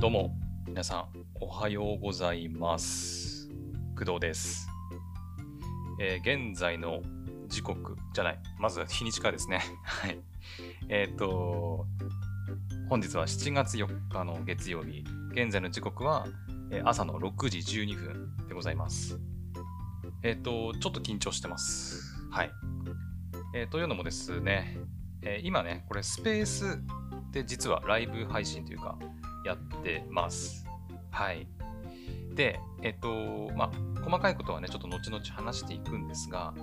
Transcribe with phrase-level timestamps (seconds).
[0.00, 0.30] どうも、
[0.64, 1.06] 皆さん、
[1.40, 3.48] おはようございます。
[3.98, 4.68] 工藤です。
[6.00, 7.02] えー現在の
[7.48, 9.60] 時刻じゃない、まず日にちからですね。
[9.82, 10.20] はい。
[10.88, 11.84] えっ、と、
[12.88, 16.28] 本日は7月4日の月曜日、現在の時刻は、
[16.70, 19.18] え朝の6時12分でございます。
[20.22, 22.24] えっ、と、ちょっと緊張してます。
[22.30, 22.52] はい。
[23.52, 24.78] えーというのもですね、
[25.22, 26.80] え今ね、これスペース
[27.32, 28.96] で実はライブ配信というか、
[29.44, 30.66] やってます。
[31.10, 31.46] はい。
[32.34, 36.54] で、えっと、まあ、細かいことはね、ちょっと後々話していくんですが、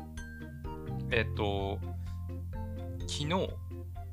[1.11, 1.79] えっと、
[3.01, 3.49] 昨日、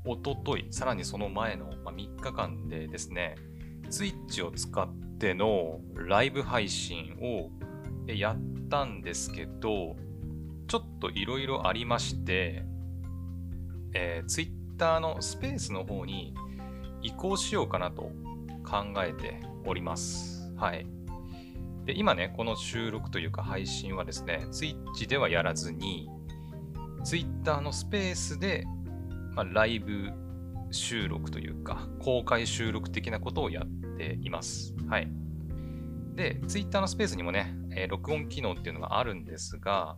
[0.05, 3.37] おととい、さらにその前の、まあ、3日間でですね、
[3.85, 4.89] Twitch を使っ
[5.19, 7.51] てのライブ配信を
[8.13, 9.97] やったんですけど、
[10.67, 12.65] ちょっといろいろありまして、
[13.95, 16.35] えー、Twitter のスペースの方に
[17.03, 18.11] 移行しようかなと
[18.73, 20.51] 考えております。
[20.57, 20.87] はい。
[21.85, 26.09] で、今ね、この収録というか配信はですね、Twitch ではやらずに、
[27.05, 28.65] Twitter のスペースで、
[29.35, 30.11] まあ、ライブ
[30.71, 34.75] 収録というか、公開収録的なことをやっています。
[34.89, 35.09] はい。
[36.15, 39.97] で、Twitter のスペースにもね、えー録音機能っていうのがあるんですが、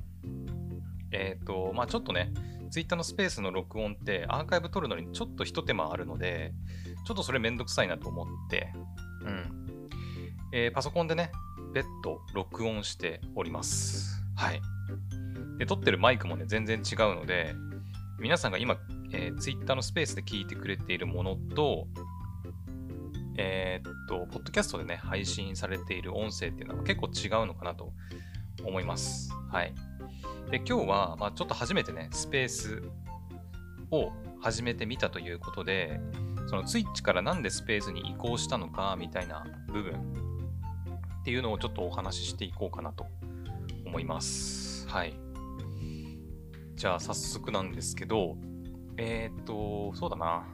[1.12, 2.32] えっ、と、まあちょっとね、
[2.70, 6.52] Twitter のスペースの録音ってアーカイブ取るのにちょっと一手間あるので、
[7.04, 8.72] ちょっとそれめんどくさいなと思って、
[9.22, 9.78] うん。
[10.52, 11.32] えーパソコンでね、
[11.72, 14.22] 別途録音しております。
[14.36, 14.60] はい。
[15.58, 17.54] で、撮ってるマイクもね、全然違うので、
[18.18, 18.76] 皆さんが今、
[19.12, 21.86] えー Twitter のスペースで聞いてくれているものと、
[23.36, 27.92] えーっと、ポッドキャストでね、配信されている音声っていうのは結構違うのかなと
[28.64, 29.30] 思います。
[29.50, 29.74] はい。
[30.50, 32.82] で、今日は、まあ、ちょっと初めてね、スペース
[33.90, 36.00] を始めてみたということで、
[36.54, 39.94] その Twitch からなんでスペースに移行したのかみたいな部分
[41.20, 43.06] っていうのをちょっとお話ししていこうかなと
[43.84, 44.86] 思います。
[44.88, 45.14] はい。
[46.76, 48.36] じゃあ早速なんですけど、
[48.98, 50.46] えーっと、そうだな。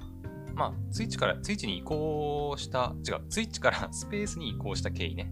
[0.55, 5.31] まあ、Twitch から、Twitch に移行した、違う、Twitch から スペースに移行した経緯ね。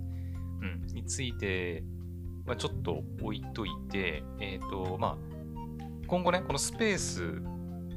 [0.60, 1.82] うん、について
[2.46, 5.16] はちょっと置いといて、えっ、と、まあ、
[6.06, 7.22] 今後ね、このスペース、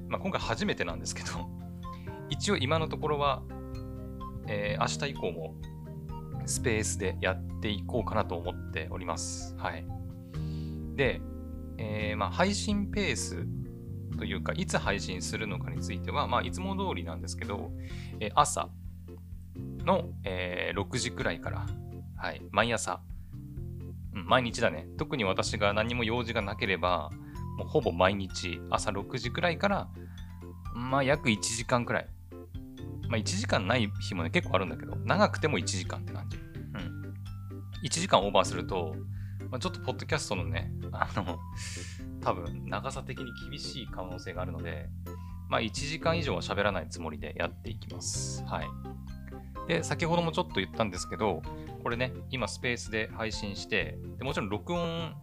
[0.07, 1.60] まあ、今回初めてなんですけど、
[2.31, 3.43] 一応今のところは、
[4.47, 5.55] えー明日以降も
[6.45, 9.55] スペースでやっていこうかなと思っております。
[9.57, 9.85] はい。
[10.95, 11.21] で、
[11.77, 13.45] えーまあ、配信ペース
[14.17, 17.71] というか、いつ配信するのかについては、まあ、いつも通りなんですけど、
[18.19, 18.69] えー朝
[19.85, 21.67] の、えー6時くらいから、
[22.15, 23.01] はい、毎朝、
[24.15, 24.87] うん毎日だね。
[24.97, 27.11] 特に私が何も用事がなければ、
[27.57, 29.89] もうほぼ毎日朝6時くらいから、
[30.73, 32.07] まあ約1時間くらい。
[33.11, 36.37] まあ1時間ない日もね結構あるんだけど、長くても1時間って感じ。
[36.37, 37.13] うん。
[37.83, 38.95] 1時間オーバーすると、
[39.49, 41.37] まあ、ちょっとポッドキャストのね、あの、
[42.21, 44.87] 多分長さ的に厳しい可能性があるので、
[45.49, 48.45] まあ1時間以上は喋らないつもりでやっていきます。
[48.45, 48.67] はい。
[49.67, 51.41] で、先ほどもちょっと言ったんですけど、
[51.83, 55.15] これね、今スペースで配信して、でもちろん録音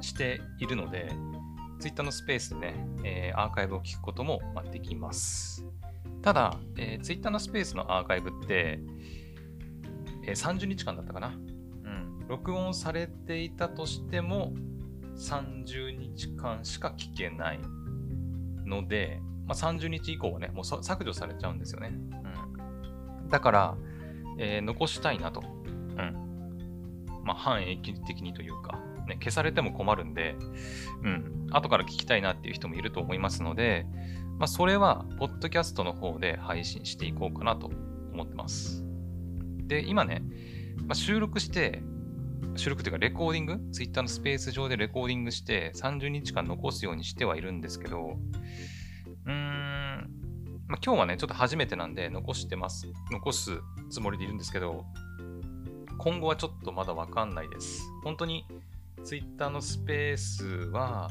[0.00, 1.10] しているので、
[1.80, 5.66] Twitter のスペースでね、えーアーカイブを聞くこともまあできます。
[6.22, 8.80] ただ、えー Twitter のスペースのアーカイブって、
[10.24, 11.28] えー30日間だったかな。
[11.28, 12.28] うん。
[12.28, 14.54] 録音されていたとしても、
[15.16, 17.60] 30日間しか聞けない
[18.64, 21.92] ので、まあ、30日以降はね、もう削除されちゃうんですよね。
[23.24, 23.28] うん。
[23.28, 23.76] だから、
[24.38, 25.42] えー残したいなと。
[25.42, 25.72] う
[26.02, 27.22] ん。
[27.24, 28.78] まあ、半永久的にというか、
[29.08, 30.36] ね、消されても困るんで、
[31.02, 31.46] うん。
[31.50, 33.86] 後から聞きたいなっていう人もいると思いますので、
[34.42, 37.70] まあ、それは、ポッドキャストの方で配信していこうかなと
[38.12, 38.82] 思ってます。
[39.68, 40.20] で、今ね、
[40.78, 41.80] まあ、収録して、
[42.56, 48.16] 収録というかレコーディング ?Twitter のスペース上でレコーディングして30日間残すようにしてはいるんですけど、
[49.26, 50.10] うーん、
[50.66, 52.88] まあ、今日はね、ちょっと初めてなんで残してます。
[53.12, 53.60] 残す
[53.90, 54.84] つもりでいるんですけど、
[55.98, 57.88] 今後はちょっとまだわかんないです。
[58.02, 58.44] 本当に
[59.04, 61.10] Twitter のスペースは、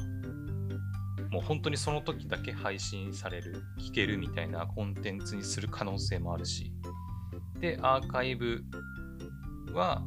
[1.32, 6.70] もう本当にその時だけ配信される、聞けるみたいなコンテンツにする可能性もあるし、
[7.58, 8.62] で、アーカイブ
[9.72, 10.02] は、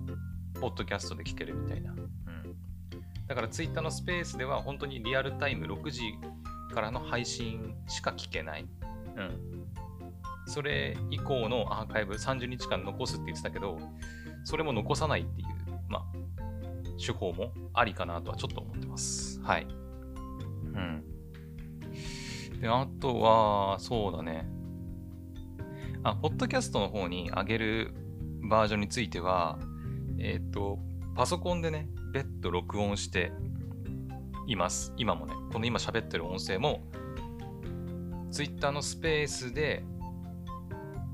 [0.62, 1.94] ポッドキャストで聞けるみたいな。
[1.94, 2.00] うん。
[3.28, 6.02] だから、ツイッターのスペースでは、本当にリアルタイム6時
[6.76, 8.68] からの配信しか聞けない。
[9.16, 9.66] うん。
[10.46, 13.80] それ以降のアーカイブ30日間残すって言ってたけど、
[14.44, 15.48] それも残さないっていう、
[15.90, 16.04] まあ、
[17.04, 19.42] 手法もありかなとはちょっと思ってます。
[19.42, 19.64] はい。
[19.64, 21.15] うん。
[22.66, 24.48] で、あとは、そうだね。
[26.02, 27.94] あ、ポッドキャストの方に上げる
[28.50, 29.60] バージョンについては、
[30.18, 30.80] えっ、と、
[31.16, 33.32] パソコンでね、別途録音して
[34.48, 34.94] います。
[34.98, 36.82] 今もね、この今喋ってる音声も、
[38.32, 39.84] Twitter のスペースで、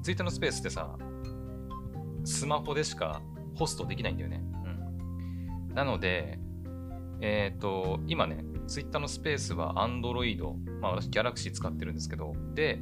[0.04, 0.96] Twitter のスペースってさ、
[2.24, 3.22] スマホでしか
[3.56, 4.42] ホストできないんだよね。
[5.68, 5.76] うん。
[5.76, 6.40] なので、
[7.20, 10.42] えっ、ー、と、今ね、Twitter のスペースは Android、
[10.80, 12.80] まあ私 Galaxy 使ってるんですけど、で、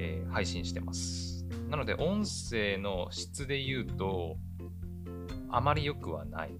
[0.00, 1.46] えー、配信してます。
[1.68, 4.36] なので、音声の質で言うと、
[5.48, 6.50] あまり良くはない。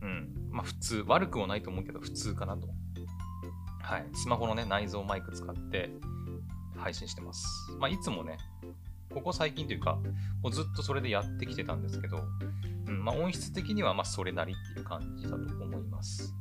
[0.00, 0.48] うん。
[0.50, 2.68] まあ普通、悪くはないと思うけど、普通かなと。
[3.82, 4.06] はい。
[4.14, 5.90] スマホのね、内蔵マイク使って
[6.78, 7.46] 配信してます。
[7.78, 8.38] まあいつもね、
[9.12, 9.98] ここ最近というか、
[10.42, 12.24] もうずっとそれでやってきてたんですけど、
[12.86, 16.34] うんまあ、音質的にはまそれなりっていう感じだと思います。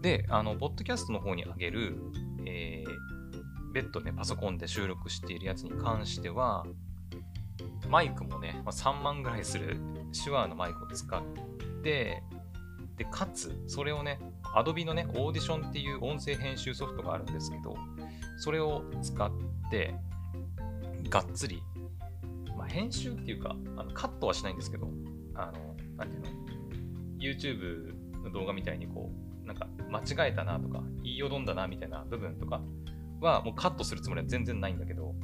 [0.00, 1.96] で、あの、ポッドキャストの方に上げる、
[2.46, 6.64] えー、別途ね、パソコンで収録しているやつに関しては、
[7.88, 9.76] マイクもね、まあ、3万ぐらいする
[10.24, 11.22] 手話のマイクを使っ
[11.82, 12.22] て、
[12.96, 14.18] で、かつ、それをね、
[14.54, 17.76] Adobe のね、オーディションっていう音声編集ソフトがあるんですけど、
[18.38, 19.30] それを使っ
[19.70, 19.94] て、
[21.08, 21.60] がっつり
[22.60, 24.88] ま編集っていうか、あのカットはしないんですけど、
[25.34, 26.28] あの、なんていうの、
[27.18, 32.62] YouTube の動画みたいにこう、なんか間違えたなとか、言いよどんだなみたいな部分とか
[33.20, 35.14] はもうカットするつもりは全然ないんだけど、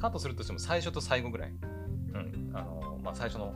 [0.00, 3.54] カットするとしても最初と最後ぐらい、うん、あの、まあ、最初の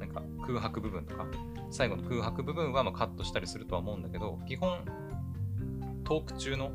[0.00, 1.26] なんか空白部分とか、
[1.70, 4.80] 最後の空白部分はまカットしたりするとは思うんだけど、基本、
[6.02, 6.72] トーク中の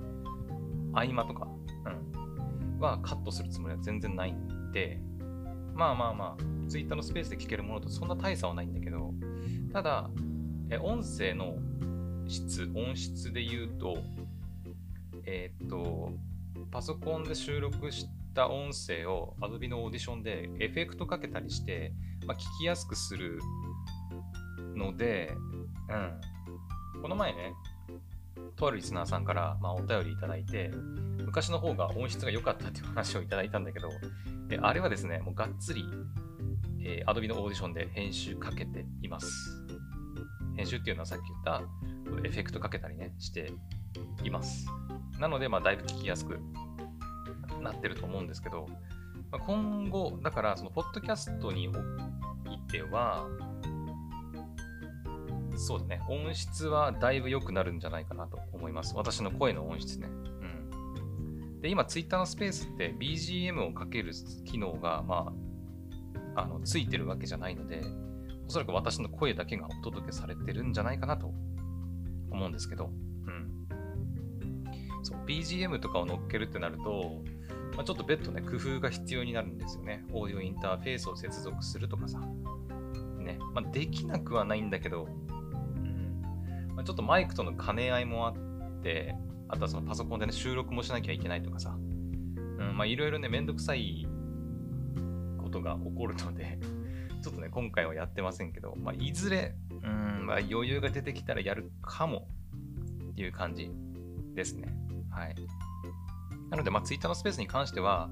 [0.94, 1.50] 合間とか、
[1.85, 5.01] うん、はカットするつもりは全然ないんで、
[5.73, 9.13] まあまあまあ、Twitter のスペースで聞けるものとそんな大差はないんだけど、
[9.73, 10.09] ただ、
[10.69, 11.57] え音声の
[12.31, 13.98] 質、音質で言うと、
[15.25, 16.13] えー、っと、
[16.72, 21.94] パソコンで収録した音声を Adobe のオーディションでエフェクトかけたりして、
[22.25, 23.39] まあ、聞きやすくする
[24.75, 25.36] ので、
[26.95, 27.01] うん。
[27.01, 27.54] この前ね、
[28.56, 30.72] とあるリスナーさんから、まあ、お便りいただいて、
[31.25, 33.89] 昔の方が音質が良かったっていう話をいただいたんだけど、
[34.50, 35.86] えあれはですね、もうがっつり、
[36.83, 39.30] えー、Adobe のオーディションで編集かけています。
[40.56, 41.62] 編集っていうのはさっき言った
[42.23, 43.51] エフェクトかけたりね、して
[44.23, 44.67] います。
[45.19, 46.39] なので、まあ、だいぶ聞きやすく
[47.61, 48.67] なってると思うんですけど、
[49.31, 53.27] まあ、今後、だから、その、ポッドキャストにおいては、
[55.55, 58.95] そうだね、音質はだいぶ良くなるんじゃないかなと思います。
[58.95, 60.07] 私の声の音質ね。
[60.07, 64.13] うんで、今、Twitter のスペースって BGM をかける
[64.45, 65.31] 機能が、ま
[66.35, 67.83] あ、あの、ついてるわけじゃないので、
[68.47, 71.31] おそらく私の声だけがお届けされてるんじゃないかなと
[72.31, 72.89] 思うんですけど、
[73.28, 73.68] うん。
[75.04, 77.22] そう、BGM とかを乗っけるってなると、
[77.75, 80.04] まあ、ちょっと別途ね、工夫が必要になるんですよね。
[80.12, 82.19] オーディオインターフェースを接続するとかさ。
[83.19, 83.39] ね。
[83.54, 85.10] まあ、できなくはないんだけど、う
[85.80, 86.22] ん
[86.75, 89.16] まあ、ちょっとマイクとの兼ね合いもあって、
[89.48, 94.07] あとはそのパソコンでね、収録もしなきゃいけないとかさ、うん、まあいろいろね、めんどくさい
[95.38, 96.57] ことが起こるので
[97.21, 102.27] ちょっとね、今回はやってませんけど、まあいずれ、うん、まあ余裕が出てきたらやるかも
[103.12, 103.69] っていう感じ
[104.33, 104.73] ですね。
[105.09, 105.35] はい。
[106.50, 108.09] なので、まあ Twitter のスペースに関しては、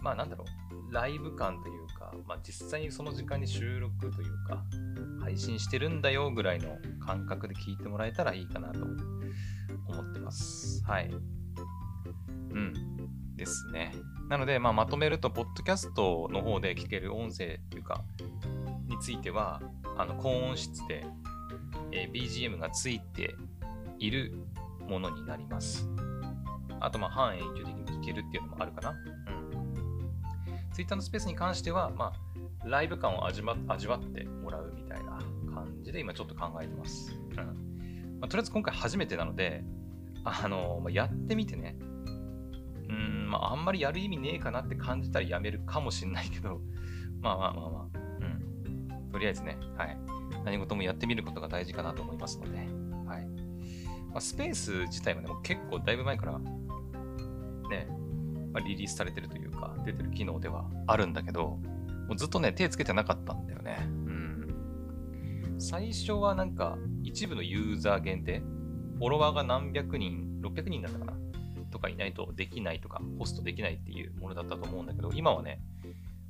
[0.00, 0.44] まあなんだろ
[0.90, 4.64] う、ライブ感というか、まあ実際にその時間に収録というか、
[5.20, 8.84] 配信してるんだよぐらいの感覚で聞いてもらえたらいいかなと
[9.88, 10.82] 思ってます。
[10.84, 11.10] はい。
[13.40, 13.94] ですね。
[14.28, 18.04] なので、まあ、まとめると、ポッドキャストの方で聞ける音声というか、
[18.86, 19.62] については、
[19.96, 21.06] あの高音質で、
[21.90, 23.34] えー、BGM がついて
[23.98, 24.34] いる
[24.86, 25.88] ものになります。
[26.80, 28.90] あと、まあ、半永久的に聞けるっていうのもあるかな。
[28.90, 30.72] うん。
[30.74, 35.18] Twitter のスペースに関しては、まあ、ライブ感を味わ味わってもらうみたいな
[35.54, 37.18] 感じで今ちょっと考えてます。
[37.38, 39.64] うんまあ、とりあえず今回初めてなので、
[40.24, 41.74] あの、やってみてね、
[43.30, 46.60] まあ、あんまりやる意味ねえかなって感じたらやめるかもしんないけど、
[47.22, 49.10] まあまあまあまあ、うん。
[49.12, 49.96] とりあえずね、はい。
[50.44, 52.58] 何事もやってみることが大事かなと思いますので、
[53.06, 53.26] はい。
[54.10, 56.44] まあ、スペース自体はね、もう結構だいぶ前から、ね、
[58.52, 61.60] まあ、リリースされてるというか、出てる機能ではあるんだけど、
[62.08, 63.78] もうずっとね、手つけてなかったんだよね。
[63.80, 64.54] うん。
[65.58, 68.40] 最初はなんか、一部のユーザー限定
[68.98, 71.29] フォロワーが何百人、600人だったかな
[71.70, 75.60] とかいないとできないとか、ホストできないっていうものだったと思うんだけど、今はね、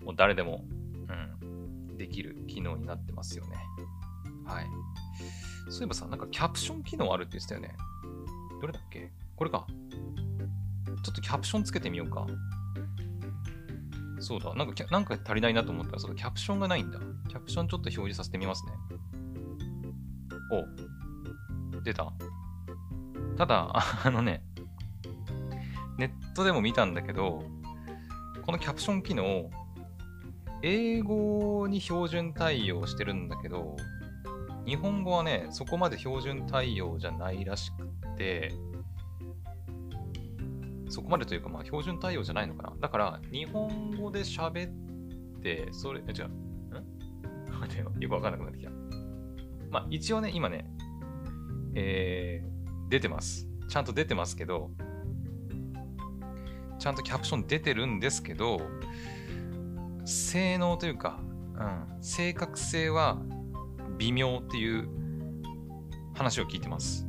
[0.05, 0.65] もう誰でも、
[1.09, 3.57] うん、できる機能になってますよね。
[4.45, 4.67] はい。
[5.69, 7.77] そういえばさ、なんかキャプション機能あるって言ってたよね。
[8.61, 9.11] どれだっけ？
[9.37, 9.67] これか。
[11.03, 12.27] ちょっとキャプションつけてみようか。
[14.19, 14.55] そうだ。
[14.55, 16.99] なんか、なんか足りないなと思ったら、そうキャプションがないんだ。
[17.29, 18.73] キャプションちょっと表示させてみますね。
[20.53, 22.13] お、出た。
[23.39, 23.71] ただ、
[24.05, 24.43] あのね、
[26.01, 27.45] ネットでも見たんだけど、
[28.47, 29.51] このキャプション機能、
[30.63, 33.77] 英語に標準対応してるんだけど、
[34.65, 38.55] 日本語はね、そこまで標準対応じゃないらしくて、
[40.89, 42.73] そこまでというか、まあ、標準対応じゃないのかな。
[42.81, 46.07] だから、日本語で喋って、それ、違う。
[46.07, 46.31] ん？
[47.79, 47.93] よ。
[48.01, 48.71] よくわかんなくなってきた。
[49.71, 50.65] まあ、一応ね、今ね、
[51.75, 53.47] えー、出てます。
[53.69, 54.71] ちゃんと出てますけど、
[56.81, 58.61] ちゃんとキャプション出てるんですけど、
[60.07, 61.21] 性能というか、
[61.55, 63.19] うん、正確性は
[63.99, 64.89] 微妙っていう
[66.15, 67.07] 話を聞いてます。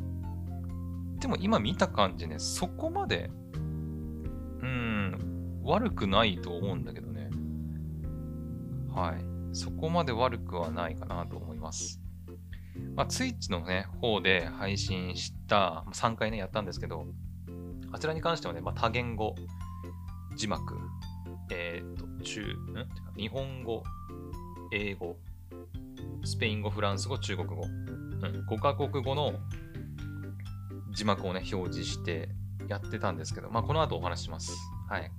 [1.19, 7.29] でも今見た感じね、そこまで、うん、悪くないと思うんだけどね。
[8.93, 9.55] はい。
[9.55, 12.01] そこまで悪くはないかなと思います。
[12.95, 17.05] まあ、ツイッチのね、方で配信した、3回ね、やったんですけど、
[17.93, 19.35] あちらに関してはね、まあ、多言語
[20.35, 20.77] 字幕、
[21.51, 23.17] えっ、と、中、ん？
[23.17, 23.83] 日本語、
[24.71, 25.17] 英語、
[26.23, 29.33] スペイン語、フランス語、中国語、うん、5カ国語の
[30.93, 32.29] 字幕をね、表示して
[32.67, 34.51] やってたんですけど、まあ、この後お話しします。
[34.89, 35.11] はい。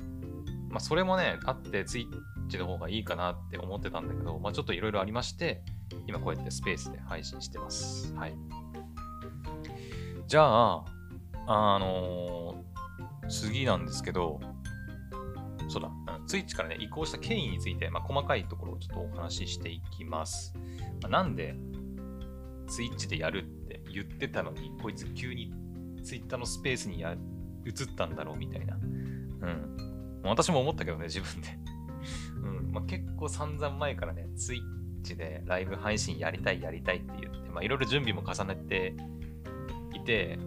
[0.70, 5.62] まあ、それもね、あって、ツイッチの方がいいかなって思ってたんだけど、まあ、ちょっといろいろありまして、
[6.06, 8.14] 今こうやってスペースで配信してます。
[8.14, 8.34] はい。
[10.26, 10.84] じゃあ、
[11.46, 14.40] あのー、次なんですけど、
[15.72, 20.52] そうだ、うん、ツイッチからね、移行した経緯について、まあ、細かいところをちょっとお話ししていきます。
[21.00, 21.54] まあ、なんで、
[22.66, 25.50] ツイッチでやるって言ってたのに、こいつ急に
[26.02, 27.16] ツイッターのスペースにや
[27.64, 28.76] 移ったんだろうみたいな。
[28.76, 30.20] うん。
[30.24, 31.48] 私も思ったけどね、自分で
[32.44, 32.72] うん。
[32.72, 38.94] まあ、結構散々前からね、ツイッチでライブ配信やりたい、やりたいって言って、まあ、いろいろ準備も重ねて
[39.94, 40.38] いて、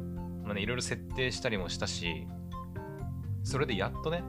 [0.44, 2.28] まあね、いろいろ設定したりもしたし、
[3.44, 4.24] それでやっとね、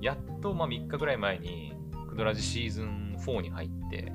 [0.00, 1.74] やっとまあ3日ぐらい前に、
[2.08, 4.12] クドラジシーズン4に入って、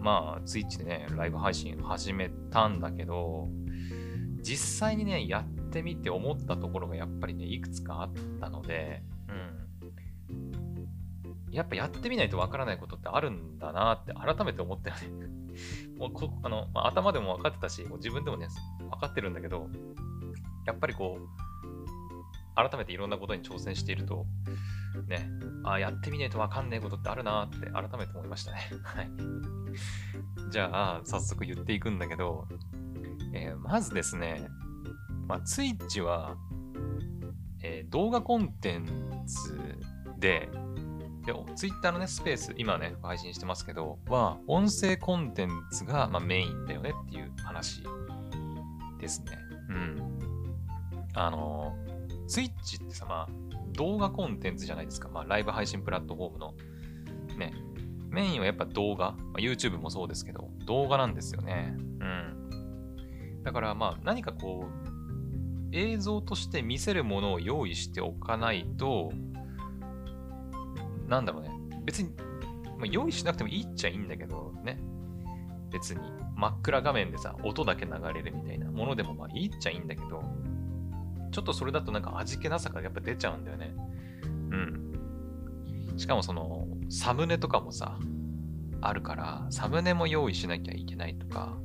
[0.00, 3.48] まあ、ツイッチでね、ライブ配信始めたんだけど、
[4.42, 11.52] 実際にね、やってみて思ったところがやっぱりね、いくつかあったので、うん。
[11.52, 15.26] やっぱやってみないとわからないことってあるんだなって改めて思ったよね
[15.98, 19.68] もうこあの、まあ、頭でも分かってたし、もう自分でもね、分かってるんだけど、
[20.66, 21.28] やっぱりこう、
[22.54, 24.26] 改めていろんなことに挑戦していると、
[25.06, 25.30] ね、
[25.64, 28.58] あやってみないとわかんないことってあるなって改めて思いましたね。
[28.82, 29.10] はい。
[30.50, 32.48] じゃあ、早速言っていくんだけど、
[33.32, 34.48] えー、まずですね、
[35.26, 36.36] まあ、ツイッチは、
[37.62, 38.86] えー、動画コンテン
[39.26, 39.56] ツ
[40.18, 40.48] で、
[41.24, 47.84] で、ツイッターのね、スペース、今ね、配信してますけど、は、音声コンテンツが、まあ、メインだよねっていう話
[48.98, 49.38] ですね。
[49.68, 50.20] うん。
[51.14, 51.74] あの
[52.28, 53.28] ツイッチってさ、まあ、
[53.72, 55.08] 動画コンテンツじゃないですか。
[55.08, 56.54] まあ、ライブ配信プラットフォームの。
[57.38, 57.52] ね。
[58.10, 59.12] メインはやっぱ動画。
[59.12, 61.74] まあ、YouTube もそうですけど、動画なんですよね。
[61.76, 63.42] うん。
[63.42, 64.90] だからまあ、何かこう、
[65.72, 69.12] 映像として見せるものを用意しておかないと、
[71.06, 71.50] なんだろうね。
[71.84, 72.10] 別に、
[72.78, 74.78] まあ、用意しなくてもいいっちゃいいんだけど、ね。
[75.70, 76.00] 別に、
[76.36, 80.22] 真っ暗画面でさ、音だけ流れるみたいなものでもまあいいっちゃいいんだけど、
[81.30, 83.74] ちょっとそれだとなんか味気なさがやっぱ出ちゃうんだよね。
[84.24, 85.94] うん。
[85.96, 87.98] しかもその、サムネとかもさ、
[88.80, 91.56] あるから、サムネも用意しなきゃいけないとか、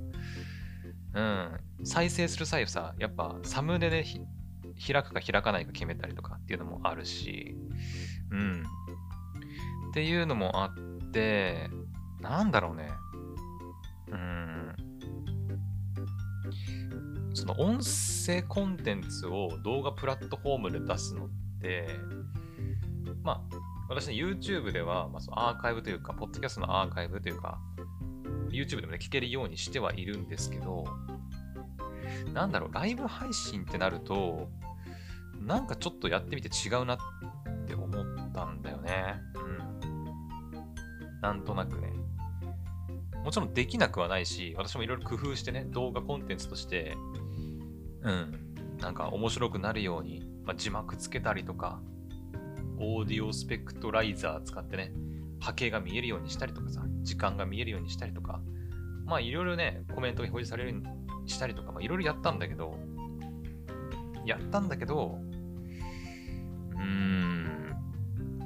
[1.13, 1.59] うん。
[1.83, 4.03] 再生する際さ、やっぱサムネで
[4.85, 7.55] 開くか開かないか決めたりとかっていうのもあるし、
[8.31, 8.63] うん。
[9.91, 11.69] っていうのもあって、
[12.19, 12.91] なんだろうね。
[14.11, 14.54] うん。
[17.35, 21.29] その音声コンテンツを動画プラットフォームで出すのっ
[21.61, 21.89] て、
[23.23, 23.55] まあ、
[23.89, 27.59] 私ね、YouTube では、まあ、そのアーカイブというか、ポッドキャストのアーカイブというか、
[28.49, 30.85] YouTube でもね、聞けるようにしてはいるんですけど、
[32.33, 34.49] なんだろう、ライブ配信ってなると、
[35.41, 36.97] なんかちょっとやってみて違うなっ
[37.67, 39.15] て思ったんだよね。
[39.35, 40.57] う
[41.17, 41.21] ん。
[41.21, 41.91] なんとなくね。
[43.23, 46.95] もちろんできなくはないし、私もいろいろ工夫してね、動画コンテンツとして
[48.05, 51.81] うん、なんか面白くなるように、まあ、字幕つけたりとか、
[52.77, 54.93] オーディオスペクトライザー使ってね、
[55.39, 58.41] 波形が見えるようにしたりとかさ、時間が見えるようにしたりとか、
[59.05, 62.77] まあいろいろね、コメントが表示されるようにしたりとか、まあいろいろやったんだけど、
[64.23, 65.19] やったんだけど、
[66.73, 67.75] うーん、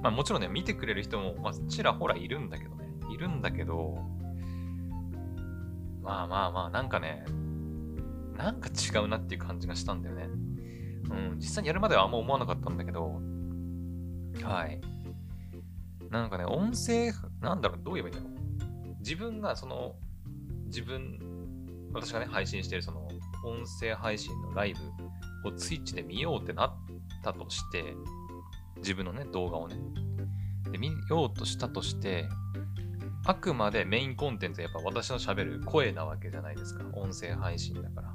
[0.02, 2.88] まあもちろんね、見てくれる人も、まあ、ちらほらいるんだけどね。
[3.14, 3.98] いるんだけど、
[6.02, 7.26] まあまあまあ、なんかね、
[8.40, 10.24] なんか違うなっていう感じがしたんだよね。
[10.24, 13.20] うん、実際にやるまではあんま思わなかったんだけど、
[14.42, 14.80] はい。
[16.10, 18.36] なんかね、音声、なんだろう、どう言えばいいんだろ
[18.90, 18.96] う。
[19.00, 19.96] 自分がその、
[20.68, 21.20] 自分、
[21.92, 23.10] 私がね、配信してるその、
[23.44, 24.74] 音声配信のライ
[25.44, 26.74] ブを Twitch で見ようってなっ
[27.22, 27.94] たとして、
[28.78, 29.76] 自分のね、動画をね。
[30.72, 32.30] で、見ようとしたとして、
[33.26, 36.86] あくまでメインコンテンツはやっぱ私の喋る声なわけじゃないですか。
[36.94, 38.09] 音声配信だから。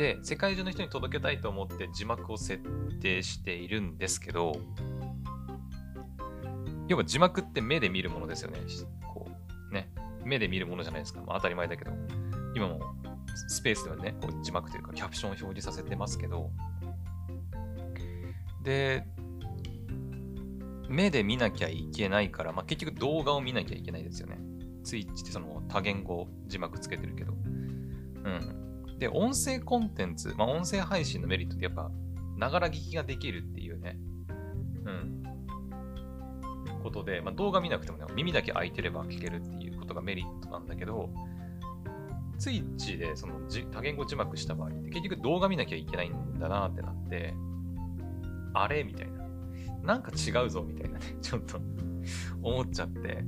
[0.00, 2.58] で、世界中の人に届けたいと思って字幕を設
[3.02, 4.56] 定しているんですけど、
[6.88, 8.60] 要は字幕って目で見るものですよね。
[9.12, 9.28] こ
[9.70, 9.92] う、ね。
[10.24, 11.20] 目で見るものじゃないですか。
[11.20, 11.90] まあ当たり前だけど。
[12.54, 12.80] 今も
[13.48, 16.50] スペースではね、こう字幕というかキャプションを表示させてますけど、
[18.62, 19.04] で、
[20.88, 24.38] 目で見なきゃいけないから、まあ、結局動画を見なきゃいけないですよね。
[24.82, 27.34] ツイッチってその多言語字幕つけてるけど。
[27.34, 28.59] うん。
[29.00, 31.90] で、音声コンテンツ、まあ、音声配信のメリットってやっぱ、
[32.36, 33.98] ながら聞きができるっていうね。
[34.84, 35.22] うん。
[36.82, 41.08] ことで、まあ、動画見なくてもね、耳だけ開いてれば聞けるっていうことがメリットなんだけど、
[42.38, 43.34] ツイッチでその
[43.70, 47.34] 多言語字幕した場合って結局動画見なきゃいけないんだなってなって、
[48.54, 49.20] あれみたいな。
[49.82, 51.58] なんか違うぞみたいなね、 ちょっと
[52.42, 53.24] 思っちゃって、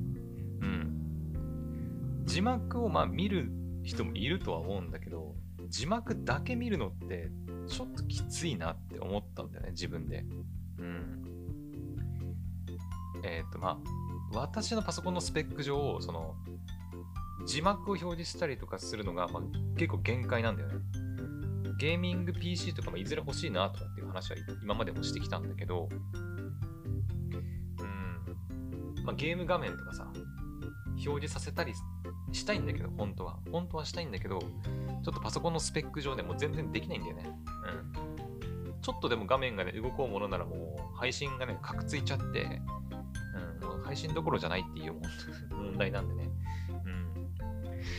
[0.60, 2.22] うん。
[2.24, 3.50] 字幕をまあ見る
[3.82, 5.34] 人もいるとは思うんだけど、
[5.72, 7.30] 字幕だけ見るのって
[7.66, 10.24] ちょっときついなって思ったんだよね、自分で。
[10.78, 11.22] うん。
[13.24, 13.80] えっ、ー、とま
[14.32, 16.34] あ、私のパソコンのスペック上、その、
[17.46, 19.42] 字幕を表示したりとかするのが、まあ、
[19.78, 20.74] 結構限界なんだよね。
[21.80, 25.88] ゲーミング PC とかもいずれ欲しいなとかっていう話は今までもしてきたんだけど、
[29.04, 30.06] まあ、ゲーム画面とかさ、
[30.96, 31.72] 表示させたり
[32.32, 33.38] したいんだけど、本当は。
[33.50, 34.46] 本当はしたいんだけど、ちょ
[35.00, 37.30] っとパソコンのスペック上でもう全然できないんだよね。
[38.66, 38.80] うん。
[38.80, 42.60] ちょっとでも画面がね、動こうものならもう配信がね、カクついちゃって、
[43.60, 44.94] うん、もう配信どころじゃないっていう
[45.50, 46.30] 問題なんでね。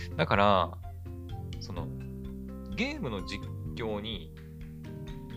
[0.09, 0.17] うん。
[0.17, 0.77] だから、
[1.59, 1.87] その、
[2.75, 4.33] ゲームの実況に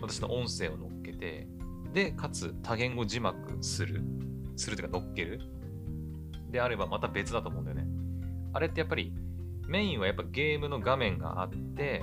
[0.01, 1.47] 私の音声を乗っけて、
[1.93, 4.03] で、かつ多言語字幕する。
[4.55, 5.39] するというか乗っける。
[6.51, 7.86] であればまた別だと思うんだよね。
[8.57, 9.13] あれってやっぱり
[9.67, 12.01] メインはやっぱゲームの画面があって、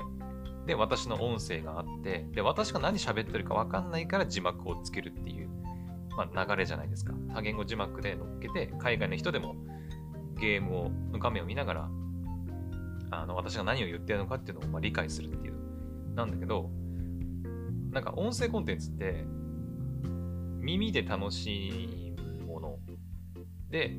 [0.66, 5.48] で、私の音声があって、で、私が何喋ってるかわかんないから字幕をつけるっていう、
[6.16, 7.12] まあ、流れじゃないですか。
[7.34, 9.56] 多言語字幕で乗っけて、海外の人でも
[10.38, 11.90] ゲームをの画面を見ながら、
[13.10, 15.54] あの、私が何を言ってるのかっていうのをま理解するっていう。
[16.14, 16.70] なんだけど、
[17.90, 19.24] なんか音声コンテンツって、
[20.60, 22.78] 耳で楽しむもの
[23.70, 23.96] で、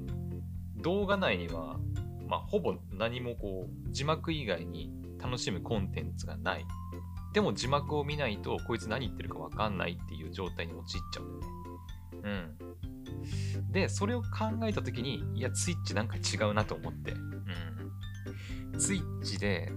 [0.78, 1.80] 動画内には、
[2.28, 6.66] まあ、ほぼ何もこう、字幕以外に楽しむコンテンツがない。
[7.34, 12.56] でも字幕を見ないと、こいつ何言ってるかわかんないっていう状態に陥っちゃうんだよね。
[13.66, 13.72] うん。
[13.72, 14.28] で、それを考
[14.64, 17.12] えたときに、いや、ツイッチなんか違うなと思って。
[17.12, 18.80] うん。
[18.80, 19.72] ツイッチで、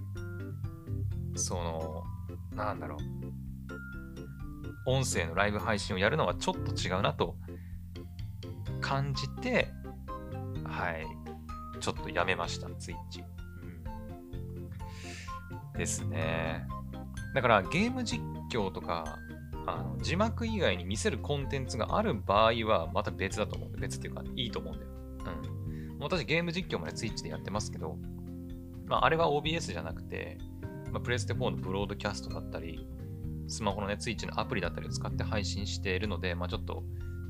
[1.35, 2.03] その、
[2.53, 2.99] なんだろう。
[4.85, 7.35] 音声のライブ配信をやるのはちょっと違うなと
[8.81, 9.71] 感じて、
[10.63, 11.05] はい。
[11.79, 13.23] ちょっとやめました、ツイッチ。
[15.73, 16.67] うん、ですね。
[17.33, 19.17] だからゲーム実況とか、
[19.67, 24.91] あの字幕以外に見せるコンテンツがある場合はまた別だと思うんで、別っていうかいいと思うんだよ。
[25.65, 25.97] うん。
[25.99, 27.97] 私ゲーム実況までツイッチでやってますけど、
[28.87, 30.37] まあ、あれは OBS じゃなくて、
[30.91, 32.87] まあ、プレステ4のブロードキャストだったり、
[33.47, 36.83] スマホのね、ツイッチのアプリだったりを使って配信しているので、まあ、ちょっと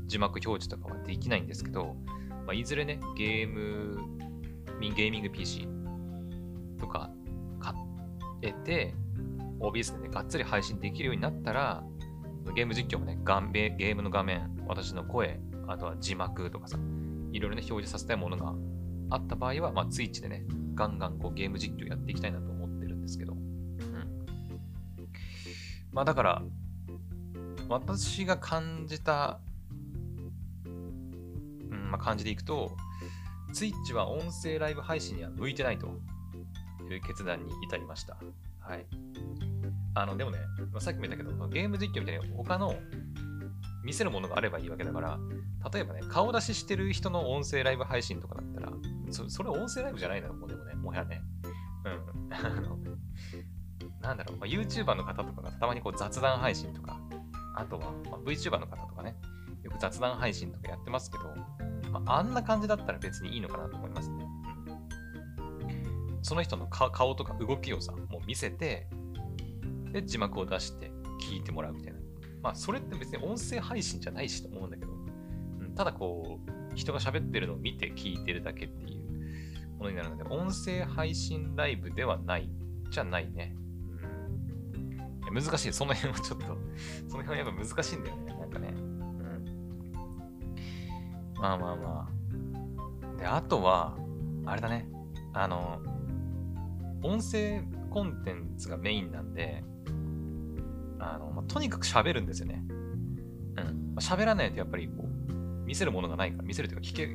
[0.07, 1.95] 字幕表示とかはできないんですけど、
[2.45, 4.18] まあ、いずれね、ゲーム、
[4.79, 5.67] ゲーミング PC
[6.79, 7.09] とか
[7.59, 7.73] 買
[8.41, 8.93] えて、
[9.59, 11.83] OBS でね、がっつり配信できるようになったら、
[12.55, 13.17] ゲーム実況もね、
[13.77, 16.77] ゲームの画面、私の声、あとは字幕とかさ、
[17.31, 18.53] いろいろね、表示させたいものが
[19.09, 23.33] あった場合は、まあ、ツイッチでね、ガンガンこうゲーム実況やっていきたいなと思ってるんですけど。
[23.33, 24.25] うん。
[25.91, 26.41] まあ、だから、
[27.67, 29.41] 私が感じた
[31.89, 32.71] まあ、感じでいくと、
[33.53, 35.87] Twitch は音声ライブ配信には向いてないと
[36.89, 38.17] いう決断に至りました。
[38.59, 38.85] はい。
[39.95, 40.39] あの、でもね、
[40.71, 42.75] まあ、さっきも言ったけど、ゲーム実況みたいに他の
[43.83, 45.19] 見せるものがあればいいわけだから、
[45.73, 48.71] 例えばね、顔出ししてる人の音声ライブ配信とかだったら、
[49.11, 51.21] そそれ音声ライブじゃないのもうでもね、もはやね。
[51.85, 52.33] うん。
[52.33, 52.77] あの、
[54.01, 56.99] なんだろう、まあ、YouTuber の方とかがたまにこう雑談配信とか、
[57.55, 59.15] あとは、まあ、VTuber の方とかね、
[59.63, 61.23] よく雑談配信とかやってますけど、
[61.91, 64.25] まあ、あんな感じだったら別にいいのかなと思いますね。
[66.21, 68.87] その人の顔とか動きをさ、もう見せて、
[69.91, 71.99] で、字幕を出して聞いてもらうみたいな。
[72.41, 82.49] まあ、それって別に音声配信じゃないしと思うんだけど、うん、ただこう、人が喋ってるのを見て聞いてるだけっていうものになるので、音声配信ライブではない
[82.91, 83.55] じゃないね。
[85.29, 85.73] うん、難しい。
[85.73, 86.45] その辺はちょっと
[87.07, 88.33] その辺はやっぱ難しいんだよね。
[88.39, 88.88] なんかね。
[91.39, 92.09] まあまあま
[93.15, 93.17] あ。
[93.17, 93.97] で、あとは、
[94.45, 94.89] あれだね。
[95.33, 95.81] あの、
[97.01, 99.63] 音声コンテンツがメインなんで、
[100.99, 102.63] あの、まあ、とにかく喋るんですよね。
[102.69, 103.95] うん。
[103.97, 105.33] 喋、まあ、らないとやっぱりこう、
[105.65, 107.05] 見せるものがないから、見せるというか聞け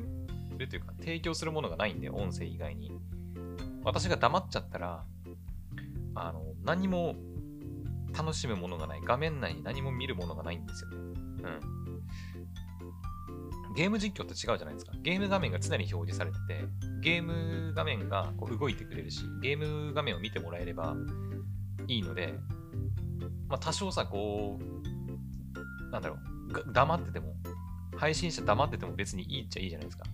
[0.57, 2.91] るというか、提供するものがないんで、音声以外に。
[3.83, 5.05] 私が黙っちゃったら、
[6.15, 7.15] あの、何も
[8.17, 9.01] 楽しむものがない。
[9.03, 10.97] 画面内に何も見るものがないんですよね。
[10.97, 11.84] うん。
[13.75, 14.93] ゲーム実況って違うじゃないですか。
[15.01, 16.65] ゲーム画面が常に表示されてて、
[17.01, 20.95] ゲーム画面がこう動いてくれるし、ゲーム画面を見てもらえれば
[21.87, 22.33] いいので、
[23.49, 27.35] まあ、多少さ、こう、なんだろう、黙ってても、
[27.97, 30.05] 配信者黙ってても別にいいっちゃいいじゃないですか。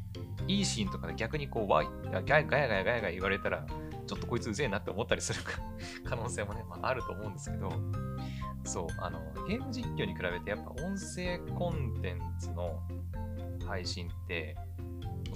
[0.48, 3.66] いいシーンとかで逆にこう、わい、ガヤガヤガヤガヤガヤ言われたら、
[4.08, 5.42] ちょっとこいつうぜえなって思ったりする
[6.04, 7.72] 可能性もね、まあ、あると思うんですけど、
[8.64, 12.82] そう、あの、ゲーム実況に比べてやっぱ音声コンテンツの
[13.72, 14.58] 配信って、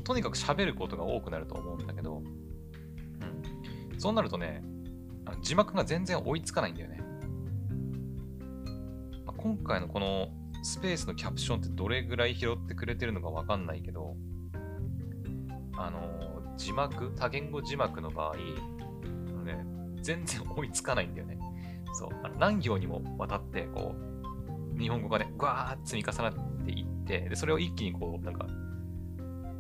[0.04, 4.00] とにかく喋ることが多くなると思うんだけど、うん。
[4.00, 4.62] そうなるとね、
[5.42, 7.00] 字幕が全然追いつかないんだよね。
[9.26, 10.28] まあ、今回のこの
[10.64, 14.18] スペースのキャプションってどれぐらい拾ってくれてるのかわかんないけど、
[15.78, 18.36] あの、字幕、多言語字幕の場合、
[19.46, 19.66] ね、
[20.02, 21.40] 全然追いつかないんだよね。
[21.94, 22.10] そう。
[22.38, 23.96] 何行にもわたって、こ
[24.76, 26.34] う、日本語がね、ぐわーっ積み重なっ
[26.66, 28.48] ていって、で、それを一気にこう、なんか、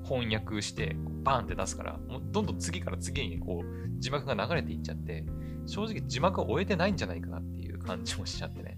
[0.03, 5.25] 翻訳して、バーンって出すから、もうどんどん次から次にこう、字幕が流れていっちゃって、
[5.65, 8.77] 正直字幕を終えてないんじゃないかなっていう感じもしちゃってね。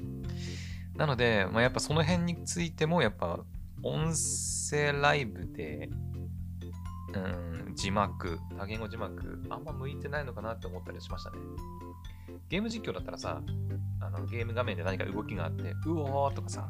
[0.00, 0.22] うん。
[0.96, 3.40] なので、まあ、やっぱその辺についても、やっぱ、
[3.82, 5.90] 音声ライブで
[7.14, 11.38] うん、字幕、多言語字幕、あんま向いてないのかなって思ったりしましたね。
[12.48, 13.40] ゲーム実況だったらさ、
[14.00, 16.68] あのゲーム画面で何か動きがあって、うおーとかさ、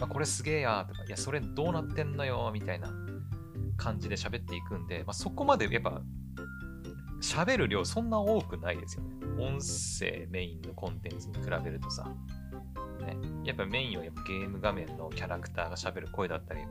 [0.00, 2.90] あ、これすげえやとか、いや、それどうなってんのよみたいな
[3.76, 6.02] 感じで喋っていくんで、まあ、そこまでやっぱ、
[7.20, 9.14] 喋る量そんな多くないですよね。
[9.38, 12.04] 音声メインのコンテンツに比べるとさ、
[13.06, 16.62] ね、やっぱメインはやっぱゲーム画面のキャラクターが喋る声だったり、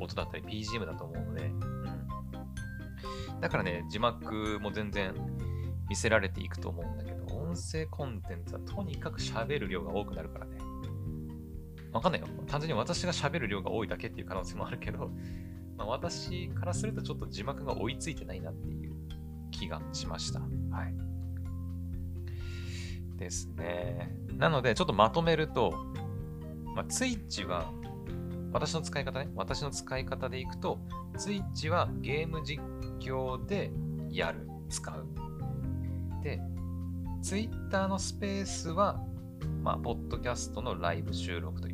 [0.00, 1.84] 音だったり BGM だと思うので、うん
[3.40, 5.12] だからね、字幕も全然
[5.88, 10.56] 見せられていくと思うんだけど、音声コンテンツはとにかく喋る量が多くなるからね。
[11.94, 12.26] わかんないよ。
[12.46, 15.10] 単純に私が喋る量が多いだけっていう可能性もあるけど、
[15.76, 18.92] まあ、私からするとちょっと字幕が追いついてないなっていう
[19.50, 20.40] 気がしました。
[20.40, 20.46] は
[20.84, 20.94] い。
[23.16, 24.14] ですね。
[24.36, 25.72] なので、ちょっとまとめると、
[26.74, 27.72] まあ、ツイッチは、
[28.52, 30.78] 私の使い方ね、私の使い方でいくと、
[31.16, 32.60] ツイッチはゲーム実
[33.00, 33.72] 況で
[34.10, 35.06] やる、使う。
[36.22, 36.40] で、
[37.22, 39.00] Twitter のスペースは、
[39.62, 41.73] まあ、ポッドキャストのライブ収録とい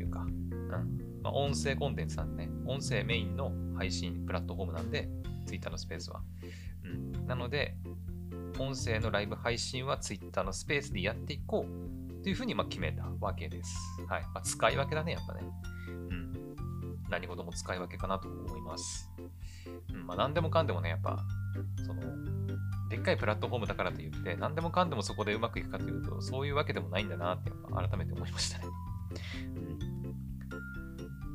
[1.21, 5.09] まあ、音声コンテンツなんでね、音声メインの配信プラットフォームなんで、
[5.45, 6.21] Twitter のスペースは。
[6.83, 7.75] うん、なので、
[8.59, 13.75] 音声のライブ配信は Twitter のスペースでやっていこうというふうにま決めたわけです。
[14.07, 14.21] はい。
[14.23, 15.41] まあ、使い分けだね、やっぱね。
[15.87, 16.55] うん。
[17.09, 19.09] 何事も使い分けかなと思います。
[19.89, 21.19] うんまあ、何でもかんでもね、やっぱ、
[21.85, 22.01] その、
[22.89, 28.65] でっかいプラットフォームだからといって、何でもかんでもそこでうまくいくかというと、そういうわけでもないんだなって、やっぱ改めて思いましたね。
[29.55, 29.70] うん、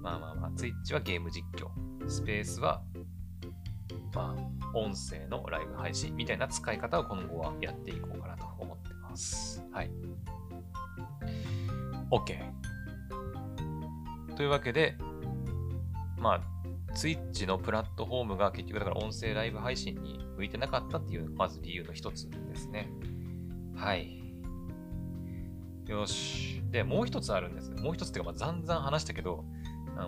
[0.06, 1.66] まあまあまあ、Twitch はゲーム実況、
[2.08, 2.80] スペースは、
[4.14, 9.64] まあ、音声のライブ配信みたいな使い方を今後はやっていこうかなと思ってます。
[9.72, 9.90] はい。
[12.12, 12.38] OK。
[14.36, 14.96] というわけで、
[16.18, 22.88] まあ、ツイッチのプラットフォームが結局だから音声ライブ配信に向いてなかったっていう、まず理由の一つですね。
[23.74, 24.22] はい。
[25.86, 26.62] よし。
[26.70, 27.72] で、もう一つあるんです。
[27.72, 29.44] もう一つっていうか、まあ、ざんざん話したけど、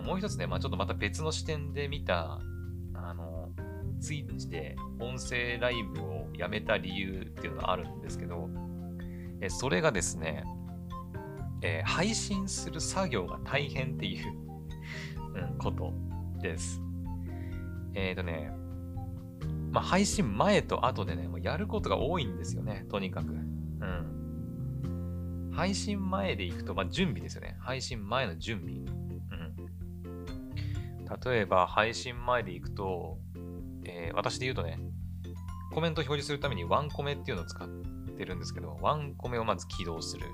[0.03, 2.39] もう一つね、まあ、ちょっとまた別の視点で見た、
[2.93, 3.49] あの、
[3.99, 8.49] ツイッチで音声ライブをやめた理由っていうのがあるんですけど、
[9.41, 10.43] えそれがですね、
[11.61, 14.49] えー、配信する作業が大変っていう
[15.35, 15.93] うん、こと
[16.41, 16.81] です。
[17.93, 18.51] えっ、ー、とね、
[19.71, 23.33] まあ、配信前と後でね、もうやることが多いんですよね、とにかく。
[23.33, 25.51] うん。
[25.53, 27.57] 配信前で行くと、まあ、準備ですよね。
[27.59, 28.98] 配信前の準備。
[31.23, 33.17] 例えば配信前で行くと、
[33.85, 34.79] えー、私で言うとね、
[35.73, 37.67] コメントを表示するためにワンコメっていうのを使っ
[38.17, 40.25] てるんですけど、ワンコメをまず起動する。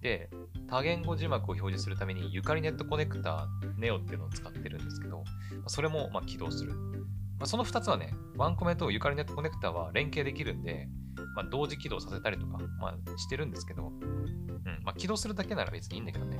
[0.00, 0.30] で、
[0.68, 5.24] 多言語字幕を表示するためにゆかりネットコネクタネオっていうのを使ってるんですけど、
[5.66, 6.72] それもま起動する。
[6.72, 10.88] まあ、その2つはね、ワンコメとゆかりネットコネクタは連携できるんで、
[11.34, 16.38] まあ、同時起動させたりとか、まあ、してるんですけど、うんまあ、起動するだけなら別にいいんだけどね。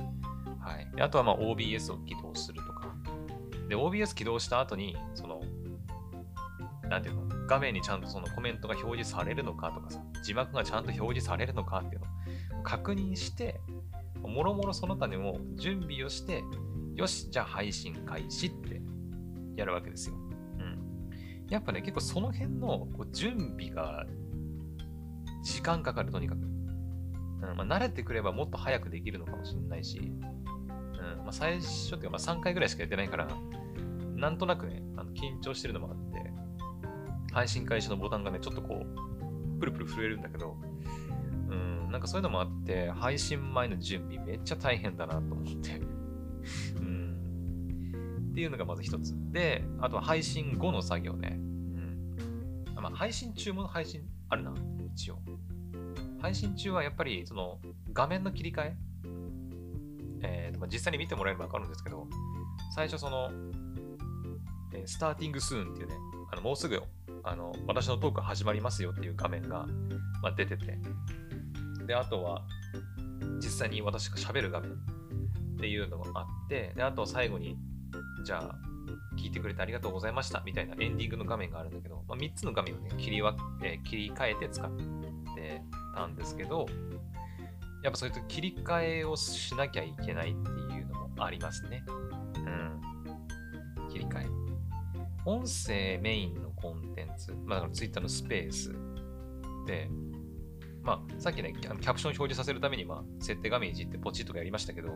[0.59, 0.87] はい。
[1.01, 2.72] あとはま OBS を起動すると。
[3.69, 5.41] で、OBS 起動した後に、その、
[6.89, 13.59] なんていうの、画面にちゃんとそのコメントが表示されるのかとかさ、字幕がちゃんと表示されるのかっていうのを確認して、
[14.21, 16.43] もろもろその他にも準備をして、
[16.95, 18.81] よし、じゃあ配信開始って
[19.55, 20.15] やるわけですよ。
[20.15, 21.09] うん。
[21.49, 24.05] やっぱね、結構その辺のこう準備が
[25.43, 26.39] 時間かかる、とにかく。
[26.39, 30.13] うんまあ、慣れてくればもっと早くできるのかもしれないし、
[31.23, 33.27] まあ、最初っていうかまあ3回ぐらいしかやってないから、
[34.15, 36.31] なんとなくね、あの緊張してるのもあって、
[37.33, 40.55] 配信開始のボタンがね、ちょっとこう、プルプル震えるんだけど、
[41.49, 45.81] うん、なんかそういうのもあって、配信前の準備めっちゃ大変だなと思って
[46.77, 48.29] うん。
[48.31, 49.13] っていうのがまず一つ。
[49.31, 51.35] で、あとは配信後の作業ね。
[51.37, 52.65] うん。
[52.75, 54.53] まあ、配信中も配信あるな、
[54.93, 55.19] 一応。
[56.21, 57.59] 配信中はやっぱりその
[57.91, 58.77] 画面の切り替え、
[60.63, 62.07] まあ、実際に見てもらえればわかるんですけど、
[62.73, 63.29] 最初その、
[64.73, 65.95] え、スターティングスーンっていうね、
[66.31, 66.81] あのもうすぐ
[67.23, 69.67] あの私のトーク始まりますよっていう画面が、
[70.21, 70.77] まあ、出てて、
[71.85, 72.43] で、あとは
[73.39, 74.75] 実際に私が喋る画面っ
[75.59, 77.57] ていうのがあって、で、あと最後に、
[78.23, 78.55] じゃあ、
[79.17, 85.61] 聞いてくれてありがとうございましたみたいなエンディングの画面があるんだけど、まあ、3つの画面をね、切りわ、えー、切り替えて使って
[85.93, 86.67] たんですけど、
[87.83, 91.83] やっぱそういう切り替えをしなきゃいけないっていうのもありますね。
[92.37, 93.89] うん。
[93.89, 94.27] 切り替え。
[95.25, 98.73] 音声メインのコンテンツ、まあ、だから Twitter のスペース
[99.65, 99.89] で、
[100.81, 104.89] まあ、さっきね、キャプションを表示させるために、まあ、設定画面いじってポチッとかやりましたけど、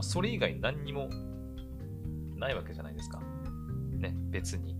[0.00, 1.08] それ以外何にも
[2.36, 3.20] ないわけじゃないですか。
[3.90, 4.76] ね、別に。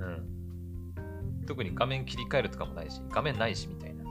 [0.00, 1.44] うん。
[1.46, 4.04] 特に画面切り替えるとかもないし、画面ないしみたいな。
[4.04, 4.06] う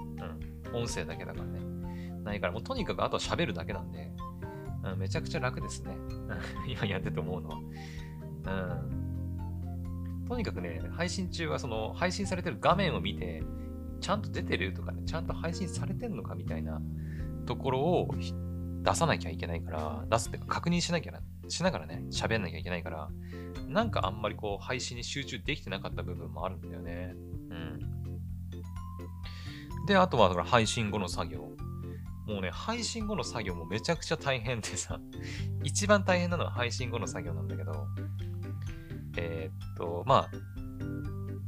[0.74, 0.84] ん。
[0.84, 1.67] 音声だけだからね。
[2.28, 4.12] ないから、もうとにかくあとは喋るだけなんで、
[4.84, 5.98] うん、めちゃくちゃ楽ですね。
[6.68, 7.58] 今やってて思うのは。
[8.46, 8.50] う
[10.24, 10.26] ん。
[10.28, 13.42] とにかくね、配信中はその配信されてる画面を見て、
[14.02, 16.82] ちゃんと出てるとかね、ちゃんと配信されてんのかみたいな
[17.46, 18.10] ところを
[18.84, 23.10] 出さなきゃいけないから、出すってか確認しなきゃな、しながらね、喋んなきゃいけないから、
[23.68, 27.16] なんかあんまりこう配信に集中できてなかった部分もあるんだよね。
[27.50, 27.80] うん。
[29.88, 31.57] で、あとは配信後の作業。
[32.28, 35.00] もうね、配信後の作業もめちゃくちゃ大変でさ、
[35.64, 37.88] 一番大変なのは配信後の作業なんだけど、
[39.16, 40.32] えー、っと、まあ、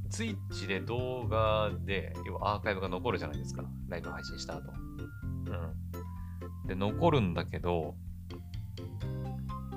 [0.09, 3.63] ツイッチで動画で、要はアーカイブが残るじゃないですか。
[3.89, 4.71] ライブ配信した後。
[4.71, 6.67] うん。
[6.67, 7.95] で、残るんだけど、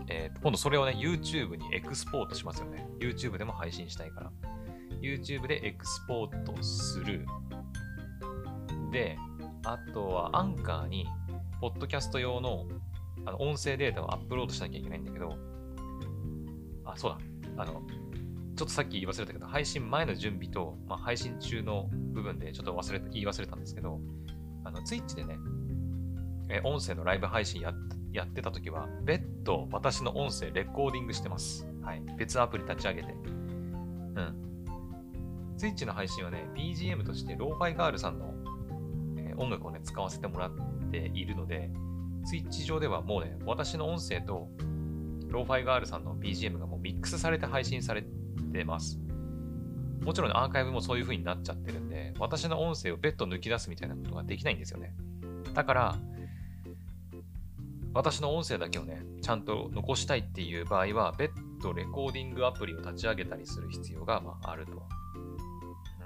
[0.09, 2.87] えー、今度それをね、YouTube にエクスポートしますよね。
[3.01, 4.33] YouTube でも配信したいから。
[5.01, 7.27] YouTube でエクスポートする。
[8.93, 9.19] で、
[9.65, 11.07] あとはアンカーに、
[11.61, 12.67] ポッドキャスト用の
[13.25, 15.37] あの音声データをアップロードしなきゃいけないんだけど、
[16.85, 17.63] あ、そうだ。
[17.63, 17.83] あの、
[18.57, 24.01] ちょっとさっき言い忘れたけど、配信前の準備と、まあ、配信中の部分でちょっと忘れ言い忘れたんですけど、
[24.65, 25.39] あの、Twitch でね、
[26.49, 27.73] え音声のライブ配信や
[28.13, 31.67] やってた時は、別途私の音声レコーディングしてます。
[31.83, 32.03] はい。
[32.19, 33.13] 別アプリ立ち上げて。
[33.13, 34.53] うん。
[35.57, 38.35] Twitch の配信はね、BGM としてローファイガールさんの
[39.37, 40.51] 音楽をね、使わせてもらっ
[40.91, 41.71] ているので、
[42.25, 44.49] ツイッチ上ではもうね、私の音声と、
[45.29, 48.05] ローファイガールさんの BGM がもうミックスされて配信され
[48.53, 48.99] てます。
[50.03, 54.95] もちろんアーカイブもそういう風になっちゃってるんで、私の音声を別途抜き出すみたいなことができないんですよね。
[55.55, 55.97] だから、
[57.95, 64.73] 私の音声だけをね、ちゃんと残したいっていう場合は、別途レコーディングアプリを立ち上げたりする必要が、まあ、あると。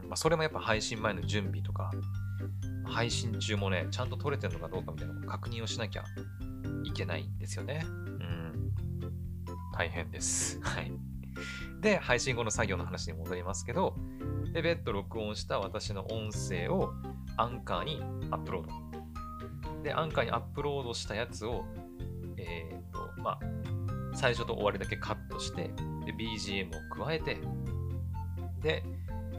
[0.08, 1.90] まあ、それもやっぱ配信前の準備とか、
[2.86, 6.04] 配信中もね、ちゃんと撮れてるのかどうかみたいなのを確認をしなきゃ
[6.84, 7.84] いけないんですよね。
[7.84, 8.72] うん。
[9.76, 10.60] 大変です。
[10.62, 10.92] はい。
[11.80, 13.94] で、配信後の作業の話に戻りますけど、
[14.52, 16.92] で、別途録音した私の音声を
[17.36, 19.82] アンカーにアップロード。
[19.82, 21.64] で、アンカーにアップロードしたやつを、
[22.38, 23.40] えっ、と、まあ、
[24.14, 25.70] 最初と終わりだけカットして、
[26.06, 27.38] で、BGM を加えて、
[28.62, 28.82] で、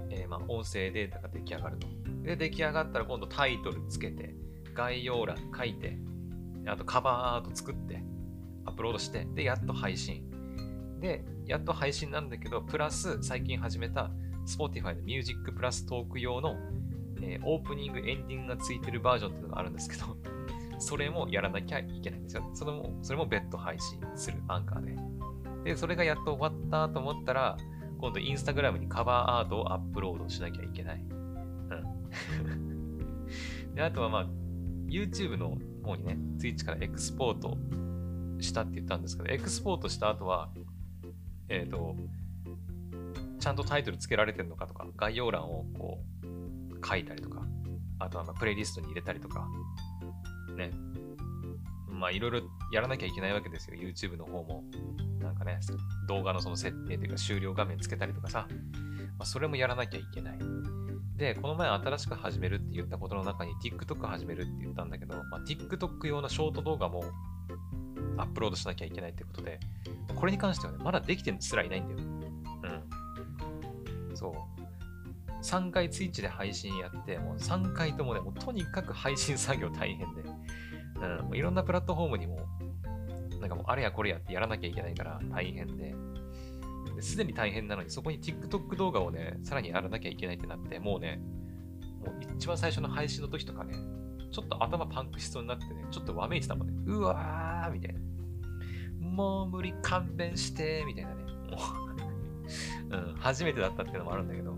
[0.10, 1.88] えー、まあ、音声データが出来上がると。
[2.28, 4.36] で、出来上がったら今度タイトルつけて、
[4.74, 5.98] 概要欄書いて、
[6.68, 8.04] あとカバーアート作って、
[8.66, 10.30] アップロードして、で、やっと配信。
[11.00, 14.12] で、やっと配信なんだけど、プラス最近始めた
[14.46, 16.58] Spotify の Music プラストーク用の、
[17.22, 20.18] えー、オープニング、エンディングがついてるバージョンっていうのがあるんですけど、
[20.80, 22.50] それもやらなきゃいけないんですよ。
[22.54, 24.84] それも、それも別途配信する、アンカー
[25.64, 25.72] で。
[25.72, 27.56] で、それがやっと終わったと思ったら、
[28.00, 31.17] 今度インスタグラムにカバーアートをアップロードしなきゃいけない。
[33.76, 34.26] で、あとはまあ、
[34.88, 37.58] YouTube の方にね、Twitch からエクスポート
[38.40, 40.50] したって言ったんですけど、エクスポートした後は、
[41.50, 41.96] えっ、ー、と、
[43.40, 47.44] ちゃんとタイトルつけられてるのかとか、概要欄をこう書いたりとか、
[48.00, 49.48] あとはまプレイリストに入れたりとか、
[50.56, 50.72] ね。
[51.90, 52.42] まあいろいろ
[52.72, 54.64] やらなきゃいけないわけですよ、YouTube の方も。
[55.20, 55.60] なんかね、
[56.08, 58.48] 動画のその設定というか終了画面つけたりとかさ、
[59.18, 60.40] まあ、それもやらなきゃいけない。
[61.18, 67.04] で、この前新しく始めるって言ったことの中に TikTok 始めるって言ったんだけど、まあ、TikTok 用のショート動画も
[68.18, 69.60] アップロードしなきゃいけないってことで、
[70.16, 72.00] これに関してはね、まだできてすらいないんだよ。
[74.10, 74.16] うん。
[74.16, 75.44] そう。
[75.44, 80.22] 3回ツイッチで配信やって、もう3回ともね、もうとにかく配信作業大変で、
[81.02, 82.40] うん、もういろんなプラットフォームにも、
[83.40, 85.96] なんかもうあれやこれやってやらなきゃいけないから大変で、
[87.02, 91.22] すでに大変なのに、そこに TikTok 動画をね、さらにやらなきゃいけないってなって、もうね、
[92.06, 93.76] もう一番最初の配信の時とかね、
[94.32, 96.74] ちょっと頭パンクしそうになってね、ちょっとわめいてたもんね。
[96.86, 98.00] うわーみたいな。
[99.00, 101.24] もう無理勘弁してみたいなね。
[101.24, 101.88] もう
[102.90, 104.56] うん、初めてだったっていうのもあるんだけど。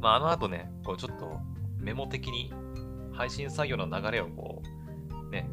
[0.00, 1.40] まあ、あの後ね、こうちょっと
[1.78, 2.52] メモ的に
[3.12, 4.62] 配信作業の流れをこ
[5.26, 5.48] う、ね、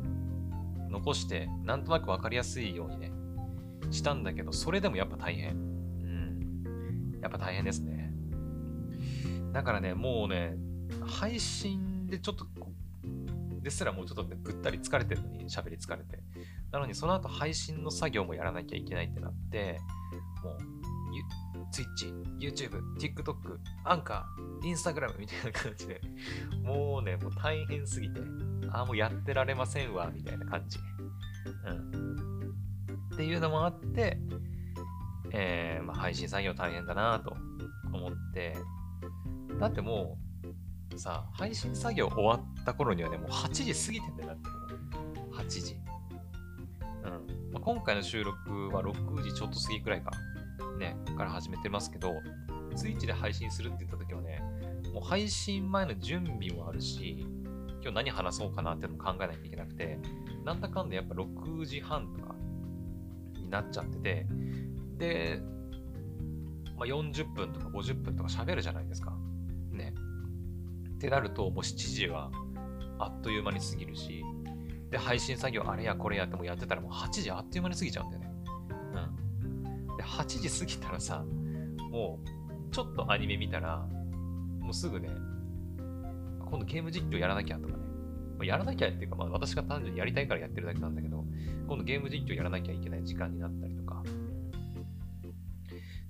[0.90, 3.12] 残して、なんとなくわかりやすいようにね、
[3.96, 5.54] したんだけど、それでもやっぱ大変。
[5.54, 7.20] うん。
[7.22, 8.14] やっぱ大変ですね。
[9.54, 10.58] だからね、もうね、
[11.06, 12.46] 配信でちょっと、
[13.62, 16.20] ですらもうちょっとね、ぐったり疲れてるのに、喋り疲れて。
[16.72, 19.80] なのに、その後配信の作業もやらなきゃいけないってなって、
[20.44, 20.58] もう、
[21.72, 26.02] Twitch、YouTube、TikTok、アンカー、Instagram みたいな感じで、
[26.64, 28.22] もうね、もう大変すぎて、
[28.70, 30.78] ああ、もうやってられませんわ、みたいな感じ。
[31.66, 32.25] うん。
[33.16, 34.18] っていうのもあって、
[35.32, 37.38] えー、まあ、配信作業大変だなと
[37.94, 38.58] 思って、
[39.58, 40.18] だっても
[40.94, 45.36] う、さ、配信作業終わった頃にはね、もう8時過ぎてんだよ、だってもう。
[45.38, 45.78] 8時。
[47.04, 47.54] うん。
[47.54, 50.12] まあ、今回の収録は6時ちょっと過ぎくらいか。
[50.78, 52.22] ね、から始めてますけど、
[52.76, 54.42] ツイッチで配信するって言った時はね、
[54.94, 57.26] もう配信前の準備もあるし、
[57.82, 60.00] 今日何話そうかなってのも考えないといけなくて、
[60.44, 62.35] なんだかんだやっぱ6時半とか
[63.46, 64.28] になっちゃってて、
[64.98, 65.42] で、
[66.78, 69.14] まあ、40分とか50分とか喋るじゃないですか。
[69.72, 69.94] ね。
[70.96, 72.32] ってなると、もう7時は
[73.00, 74.24] あっという間に過ぎるし、
[74.90, 78.32] で、配信作業あれやこれやってもやってたらもう8時あっという間に過ぎちゃうんだよね。
[78.94, 81.26] うんで、8時過ぎたらさ、
[81.92, 83.88] もう、ちょっとアニメ見たら、
[84.60, 85.10] もうすぐね、
[86.40, 87.84] 今度ゲーム実況やらなきゃとかね。
[88.44, 91.25] やらなきゃっていうか、まあ私が単純にやりたいからやってるだけなんだけど、
[91.68, 94.04] 今度ゲーム実況やらなきゃいけない時間になったりとか。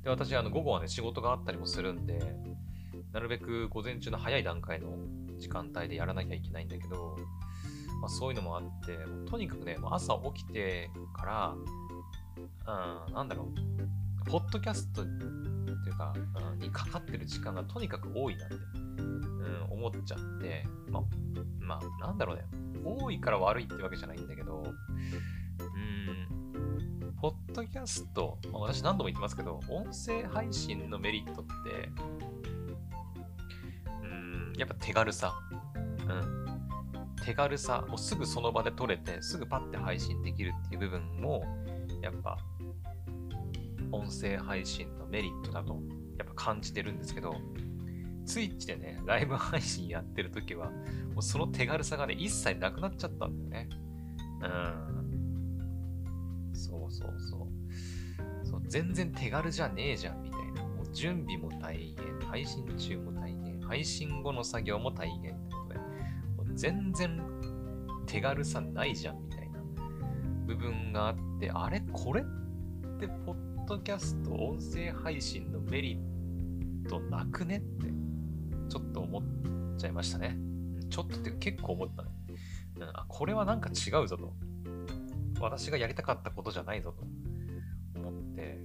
[0.04, 2.20] で、私、あの、午後はね、仕事があったりもするんで、
[3.12, 4.98] なるべく午前中の早い段階の
[5.38, 7.18] 時間帯でやらなきゃいけないんだけど、
[8.02, 8.98] まあ、そういうのもあって、
[9.30, 11.56] とにかくね、朝起きてから、
[13.08, 13.52] うん、なんだろ
[14.26, 15.04] う、ポッドキャスト
[15.80, 16.14] っていうか、
[16.52, 21.04] うん、にかかってる時間がとにかく多いなって、うん、思っちゃって、まあ、
[21.60, 22.44] まあ、なんだろうね、
[22.84, 31.90] 多いから悪いってわけじゃないんだけど、うん、ポッドキャスト、まあ、私何度も言ってますけど、音声配信のメリットって、
[34.04, 35.34] うん、やっぱ手軽さ。
[35.76, 36.46] うん。
[37.26, 41.44] 手軽さ、もうすぐその場で撮れて、すぐパッて配信できるっていう部分も、
[42.02, 42.38] やっぱ
[43.96, 45.80] 音声配信のメリットだと
[46.18, 47.36] やっぱ感じてるんですけど、
[48.26, 50.72] ツイッチでね、ライブ配信やってるときは、
[51.14, 53.70] もうその手軽さがね、一切なくなっちゃったんだよね。
[54.42, 54.52] うん。
[56.54, 57.42] そうそうそう。
[58.46, 60.64] そう全然手軽じゃねえじゃん、みたいな。
[60.64, 61.96] もう準備も大変、
[62.28, 65.86] 配信中も大変、配信後の作業も大変ってことで、も
[66.44, 67.22] う全然
[68.06, 69.60] 手軽さないじゃん、みたいな
[70.48, 72.26] 部分があって、あれこれっ
[73.00, 77.88] てポッドキャスト、音声配信のメリットなくねって、
[78.70, 79.24] ちょっと思っ
[79.78, 80.38] ちゃいましたね。
[80.90, 82.10] ちょっとって結構思ったね。
[82.78, 84.34] うん、これはなんか違うぞと。
[85.42, 88.60] 私がやりたかったことじゃないぞと思って、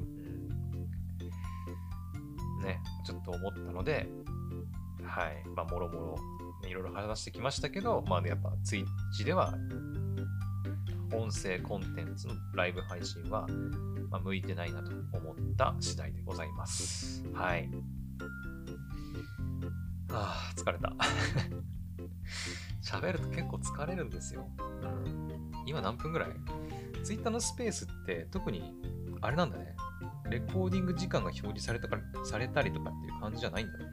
[2.62, 4.06] ね、ちょっと思ったので、
[5.02, 6.16] はい、まあ、もろも
[6.62, 8.86] ろ、いろいろ話してきましたけど、まあ、ね、やっぱ、ツイッ
[9.16, 9.54] チでは、
[11.14, 13.46] 音声コンテンツのライブ配信は
[14.10, 17.24] まあ、向いてないなと思った次第でございます。
[17.32, 17.70] はい。
[20.12, 20.92] ああ、疲れた。
[22.82, 24.48] 喋ると結構疲れるんですよ。
[24.58, 25.52] うん。
[25.66, 26.30] 今何分ぐらい
[27.04, 28.74] ?Twitter のスペースって特に
[29.20, 29.76] あれなんだね。
[30.28, 33.84] レコーディング時間が表示されたかされたりとかっていう感じじゃないんだね。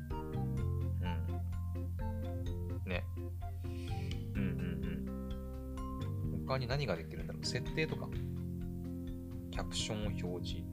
[2.85, 2.89] うん。
[2.89, 3.03] ね。
[4.33, 4.49] うんうん
[6.31, 6.45] うん。
[6.47, 7.45] 他に何ができるんだろう？
[7.45, 8.07] 設定とか。
[9.57, 10.63] キャプションを表示。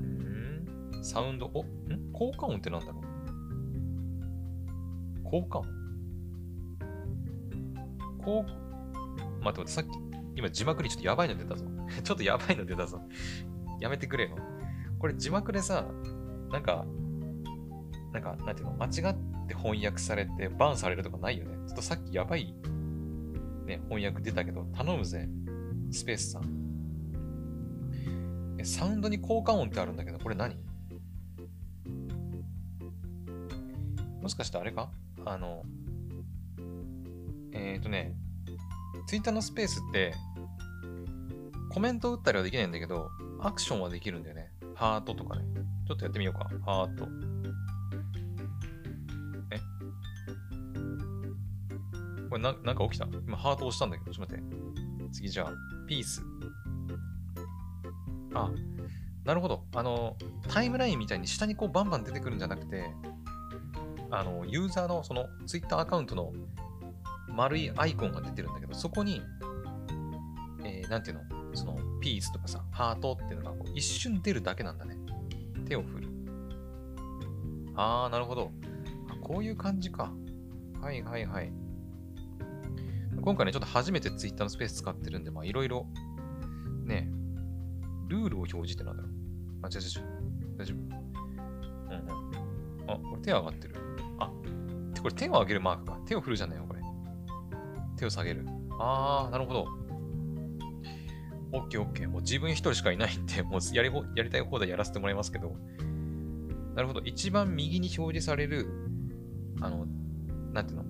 [0.00, 1.04] ん。
[1.04, 1.68] サウンド、おん？
[2.12, 3.00] 効果音ってなんだろ
[5.20, 5.22] う？
[5.22, 5.68] 効果音？
[8.18, 9.90] こう、待って待って、さっき、
[10.34, 11.64] 今字幕にちょっとやばいの出たぞ。
[12.02, 13.00] ちょっとやばいの出たぞ。
[13.78, 14.36] やめてくれよ。
[14.98, 15.86] これ字幕でさ、
[16.50, 16.84] なんか、
[18.12, 21.54] なんか、なんていうの、間違って翻訳されてバンされるとかないよね？
[21.68, 22.56] ちょっとさっきやばい、
[23.66, 25.28] ね、翻訳出たけど、頼むぜ。
[25.92, 26.61] スペースさん。
[28.64, 30.56] サウンドに効果音ってあるんだけど、これ何？
[34.20, 34.90] もしかしてあれか？
[35.24, 35.64] あの、
[37.52, 38.14] えっ、ー、とね、
[39.06, 40.14] Twitter のスペースって、
[41.70, 43.10] コメント打ったりはできないんだけど、
[43.40, 44.52] アクションはできるんだよね。
[44.74, 45.44] ハートとかね。
[45.88, 46.48] ちょっとやってみようか。
[46.64, 47.08] ハート。
[49.50, 49.58] え？
[52.28, 53.06] これな、なんか起きた？
[53.06, 54.56] 今ハート押したんだけど、ちょっと待って。
[55.12, 55.52] 次じゃあ、
[55.88, 56.22] ピース。
[58.34, 58.50] あ、
[59.24, 59.64] なるほど。
[59.74, 60.16] あの、
[60.48, 62.90] タイムラインみたいに下にこうバンバン出てくるんじゃなくて、
[64.10, 66.32] あの、ユーザーのその Twitter アカウントの
[67.28, 69.22] 丸いアイコンが出てるんだけど、そこに、
[70.64, 71.22] えー、なんていうの？
[71.54, 74.96] その、ピースとかさ、ハートっていうのがこう一瞬出るだけなんだね。
[75.68, 76.08] 手を振る。
[77.74, 78.50] あー、なるほど。
[79.20, 80.12] こういう感じか。
[80.80, 81.52] はいはいはい。
[83.20, 85.86] 今回ね、ちょっと初めて Twitter のスペース使ってるんで、まあいろいろ、
[86.84, 87.08] ね、
[88.12, 89.12] ルールを表示ってなんだろう？
[89.62, 90.56] あ、違う違う。
[90.58, 90.78] 大丈夫。
[90.78, 90.80] う
[91.90, 92.10] んう
[92.86, 92.90] ん。
[92.90, 93.74] あ、これ手上がってる。
[94.18, 94.30] あ、
[95.02, 95.98] これ手を上げるマークか。
[96.06, 96.80] 手を振るじゃないよ、これ。
[97.96, 98.46] 手を下げる。
[98.78, 99.66] あー、なるほど。
[101.52, 102.08] オッケーオッケー。
[102.08, 105.54] もう自分一人しかいないんで、 もうやりやりたい放題やらせてもらいますけど。
[106.74, 107.00] なるほど。
[107.00, 108.66] 一番右に表示される、
[109.60, 109.86] あの、
[110.52, 110.84] なんていうの？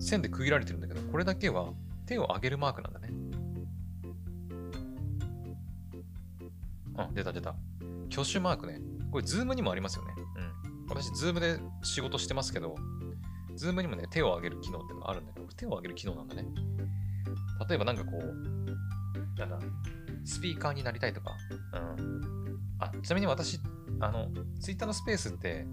[0.00, 1.72] 線で区切られてるんだけど、これだけは
[2.06, 3.10] 手を上げるマークなんだね。
[7.02, 7.54] あ、出た出た。
[8.10, 8.80] 挙手マークね。
[9.10, 10.14] これ、ズームにもありますよね。
[10.36, 10.86] うん。
[10.88, 12.76] 私、ズームで仕事してますけど、
[13.56, 16.44] ズームにもね、手を上げる機能ってのがあるんだけど、手を上げる機能なんだね。
[17.68, 19.58] 例えばなんかこう、なんだ、
[20.24, 21.36] スピーカーになりたいとか、
[21.74, 22.58] うん。
[22.78, 23.60] あ、ちなみに私、
[24.00, 24.28] あの、
[24.60, 25.66] ツイッターのスペースって、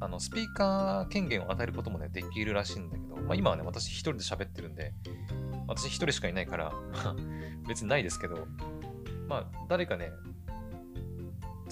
[0.00, 4.92] あの、スピーカー権限を与えることもね、できるらしいんだけど、まあ今はね、私一人で喋ってるんで、
[5.68, 6.72] 私一人しかいないから、
[7.68, 8.48] 別にないですけど、
[9.28, 10.12] まあ、誰かね、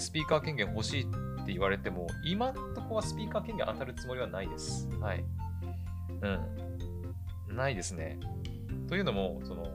[0.01, 1.05] スピーカー権限欲しいっ
[1.45, 4.89] て言われても、今んとこはスピーカー権限当たるつもりはないです。
[4.99, 5.23] はい。
[6.21, 7.55] うん。
[7.55, 8.19] ないですね。
[8.87, 9.65] というのも、その、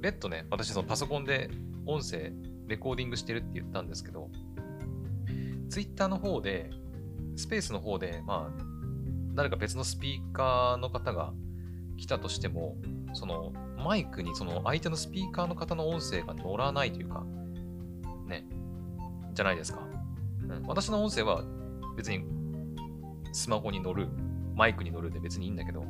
[0.00, 1.50] 別途ね、私そのパソコンで
[1.86, 2.32] 音声、
[2.66, 4.30] レコーディングしてるって言ったんですけど、
[5.70, 6.70] Twitter の方で、
[7.36, 8.64] スペースの方で、まあ、
[9.34, 11.32] 誰か別のスピーカーの方が
[11.96, 12.76] 来たとしても、
[13.12, 17.24] そのマイクにその相手のスピーカーの方の音声が乗らないというか、
[18.26, 18.46] ね、
[19.34, 19.80] じゃないですか。
[20.42, 21.44] うん、私の音声は
[21.96, 22.24] 別に
[23.32, 24.08] スマホに乗る
[24.54, 25.84] マイクに乗るで別にいいんだけど、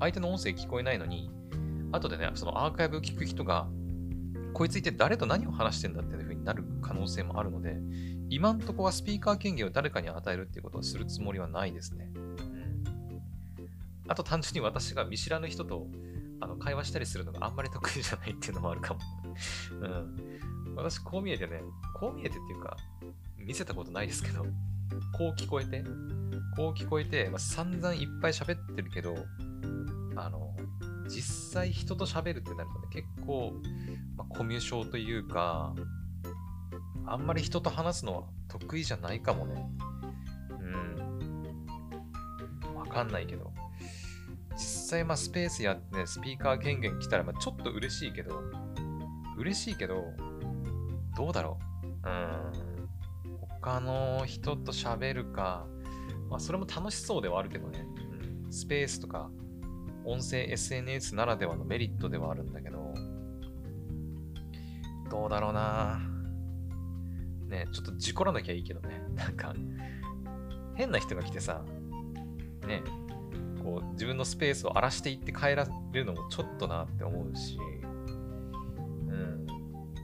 [0.00, 1.30] 相手の音声聞こえないのに、
[1.92, 3.68] 後でね、そのアーカイブを聞く人が、
[4.52, 7.76] こいついて誰と何を話してんだっていう風になる可能性もあるので、
[8.28, 12.10] 今んとこはスピーカー権限を誰かに与えるっていうことをするつもりはないですね。
[12.14, 12.36] うん。
[14.08, 15.86] あと単純に私が見知らぬ人と
[16.40, 19.00] あの会話したりするのがあんまり得意じゃないっていうのもあるかも。
[19.80, 20.29] うん。
[20.76, 21.62] 私、こう見えてね、
[21.94, 22.76] こう見えてっていうか、
[23.36, 24.44] 見せたことないですけど、
[25.12, 25.84] こう聞こえて、
[26.56, 29.16] こう聞こえて、まあ、散々いっぱい喋ってるけど、
[30.16, 30.54] あの、
[31.08, 33.52] 実際人と喋るってなるとね、結構、
[34.16, 35.74] まあ、コミュ障というか、
[37.06, 39.68] あんまり人と話すのは得意じゃないかもね。
[40.60, 42.74] うん。
[42.74, 43.52] わかんないけど。
[44.52, 48.42] 実際、まあ、スペースやってね、スピーカー権限来たら、まあ、ちょっと嬉しいけど、
[49.36, 50.04] 嬉しいけど、
[51.20, 52.08] どうだろう。
[52.08, 52.88] うん。
[53.60, 55.66] 他の人と喋るか、
[56.30, 57.84] まあ、それも楽しそうではあるけどね、
[58.44, 59.30] うん、スペースとか、
[60.06, 62.94] 音声 SNS ならではのメリットではあるんだけど、
[65.10, 66.00] どうだろうな
[67.48, 69.02] ね、ちょっと事故らなきゃいいけどね。
[69.14, 69.52] なんか、
[70.74, 71.62] 変な人が来てさ、
[72.66, 72.82] ね、
[73.62, 77.89] こう自分のスペースを荒らしていって帰られるのもちょっとなって思うし、うん。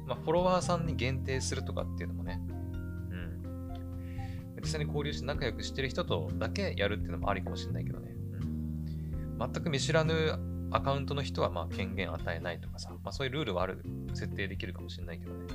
[0.06, 4.60] まあ、フォロワーさんに限定するとかっていうのもね、うん。
[4.62, 8.14] 実際に交流して仲良くしてる人とだけやるっていうのもありかもしれないけどね。
[8.40, 10.38] うん、全く見知らぬ
[10.70, 13.82] アカウントの人はまあ権限与えないとかさ、まあ、そういうルールはある、
[14.14, 15.46] 設定できるかもしれないけどね。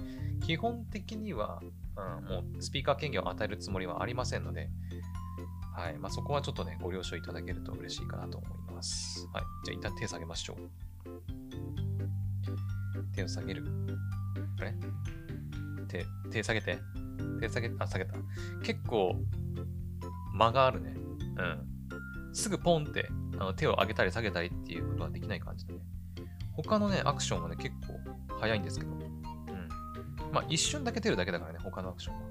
[0.42, 1.62] 基本的には、
[1.96, 4.70] うん、もうスピーカー権限を与えるつもりはありませんので、
[5.74, 5.98] はい。
[5.98, 9.28] まあ、そこはちょっとね、ご了承いただけると嬉しいかなと思います。
[9.34, 9.44] はい。
[9.66, 10.58] じゃあ、一旦手下げましょう。
[13.16, 13.66] 手を下げる。
[14.62, 14.74] あれ
[15.88, 16.80] 手、手下げて。
[17.40, 18.14] 手下げ、あ、下げた。
[18.64, 19.16] 結構、
[20.34, 20.96] 間があるね。
[21.38, 22.34] うん。
[22.34, 25.80] すぐポンってあの手を上げたり下げたりっていうことはできない感じだね。
[26.54, 28.00] 他のね、アクションはね、結構
[28.40, 28.92] 早いんですけど。
[28.92, 29.00] うん。
[30.32, 32.22] まあ、一瞬だけ出るだけだからね、他のアクションは。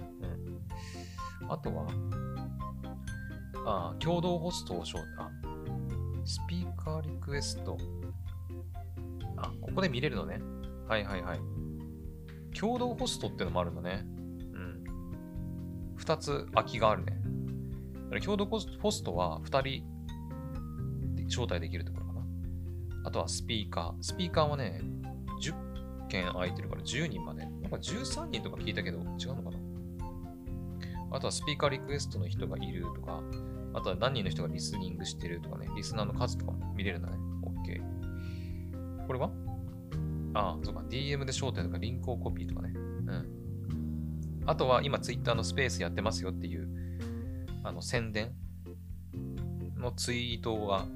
[1.43, 1.53] うん。
[1.53, 1.87] あとは、
[3.67, 5.31] あ、共同ホストを招待。
[6.25, 7.77] スピーカーリクエスト。
[9.37, 10.41] あ、ここで見れるのね。
[10.87, 11.41] はいはいはい。
[12.59, 14.05] 共同ホストってのもあるのね。
[14.53, 14.85] うん。
[15.97, 17.17] 二つ空きがあるね。
[18.25, 19.85] 共同ホストは二人
[21.29, 22.21] 招待できるところかな。
[23.05, 24.03] あとはスピーカー。
[24.03, 24.81] スピーカーはね、
[25.41, 25.55] 10
[26.09, 27.45] 件空いてるから10人まで。
[27.45, 29.59] なんか13人とか聞いたけど、違うのかな
[31.13, 33.23] あとはスピーカーリクエストの人がいるとか、
[33.75, 37.17] あとは何人の人がリスニングしてるとかね、リスナーの数とかも見れるんだね。
[37.43, 39.07] OK。
[39.07, 39.31] これは
[40.35, 40.81] ああ、そうか。
[40.89, 42.73] DM で招待とかリンクをコピーとかね。
[42.75, 44.43] うん。
[44.47, 46.69] あとは今 Twitter のスペースやってますよっていう、
[47.63, 48.33] あの宣伝
[49.77, 50.87] のツイートは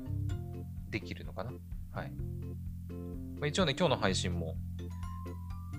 [0.90, 1.52] できるのかな？
[1.92, 2.12] はい。
[3.38, 4.56] まあ、一応ね、今日の配信も、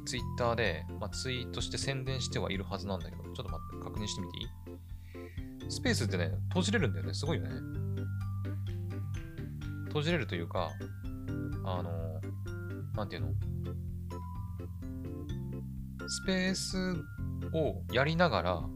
[0.05, 4.47] ツイッターで、まあ、ツイートして宣伝してはいるはずなんだけど、ちょっと待って、確認してみていい？
[5.71, 7.13] スペースってね、閉じれるんだよね。
[7.13, 7.49] すごいよね。
[9.87, 10.69] 閉じれるというか、
[11.63, 12.04] あの、
[12.95, 13.33] なんていうの？
[16.07, 16.95] スペース
[17.53, 18.69] をやりながら、うん、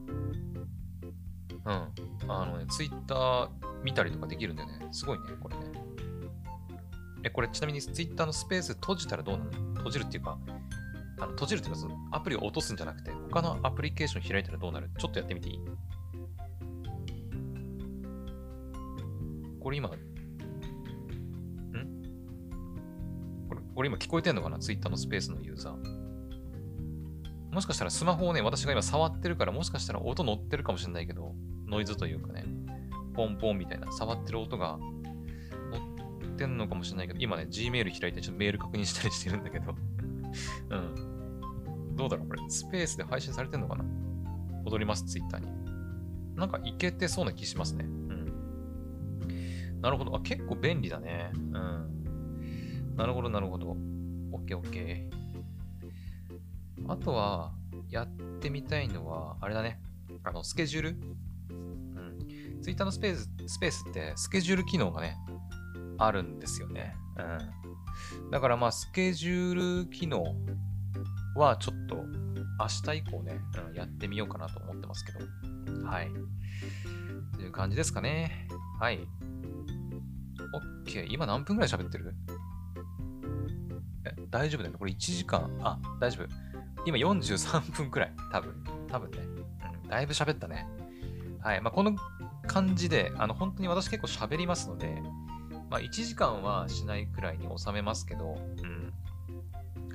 [1.68, 3.50] あのね、ツイッター
[3.84, 4.88] 見たりとかできるんだよね。
[4.92, 5.64] すごいね、これね。
[7.24, 9.52] え、これちなみに Twitter のスペース閉じたらどうなの？
[9.76, 10.40] 閉じるっていうか、
[11.20, 14.90] あの閉じるっていうか、そのアプリを落とすんじゃなくて、他のアプリケーション開いたらどうなる？
[14.98, 15.60] ちょっとやってみていい？
[19.60, 19.92] これ今、
[23.80, 27.54] これ、今聞こえてんのかな ?Twitter のスペースのユーザー。
[27.54, 31.34] もしかしたらスマホをね、私が今触ってるから、もしかしたら音乗ってるかもしれないけど、
[31.66, 32.44] ノイズというかね、
[33.14, 39.72] ポンポンみたいな触ってる音が乗ってんのかもしれないけど、今ね、Gmail 開いてちょっとメール確認したりしてるんだけど
[40.72, 41.96] うん。
[41.96, 43.86] どうだろうこれ、スペースで配信されてんのかな？
[44.66, 45.48] 踊ります、Twitter に。
[46.36, 47.86] なんかいけてそうな気しますね。
[47.86, 49.80] うん。
[49.80, 50.14] なるほど。
[50.18, 51.32] あ、結構便利だね。
[51.34, 51.99] うん。
[53.00, 53.78] なるほど、なるほど。
[54.34, 55.10] OK、OK。
[56.90, 57.54] あとは、
[57.90, 58.08] やっ
[58.42, 59.80] てみたいのは、あれだね。
[60.26, 60.90] あの、スケジュール？
[60.90, 62.62] うん。
[62.62, 65.16] Twitter のスペース、スペースってスケジュール機能がね、
[65.98, 66.94] あるんですよね。
[67.18, 68.32] うん。
[68.32, 70.36] だからまあ、スケジュール機能
[71.38, 73.40] はちょっと明日以降ね、
[73.70, 75.20] うん、やってみようかなと思ってますけど。
[75.88, 76.12] はい。
[77.38, 78.50] という感じですかね。
[78.82, 79.00] はい。
[80.86, 81.06] OK。
[81.10, 82.14] 今何分くらい喋ってる、
[84.30, 84.80] 大丈夫だよね。
[84.80, 85.50] これ1時間。
[85.62, 86.28] あ、大丈夫。
[86.86, 88.14] 今43分くらい。
[88.32, 88.64] 多分。
[88.88, 89.18] 多分ね。
[89.84, 89.90] うん。
[89.90, 90.68] だいぶ喋ったね。
[91.42, 91.62] はい。
[91.62, 91.96] まあ、この
[92.48, 95.02] 感じで、あの、本当に私結構喋りますので、
[95.70, 98.94] まあ、1時間はしないくらいに収めますけど、うん。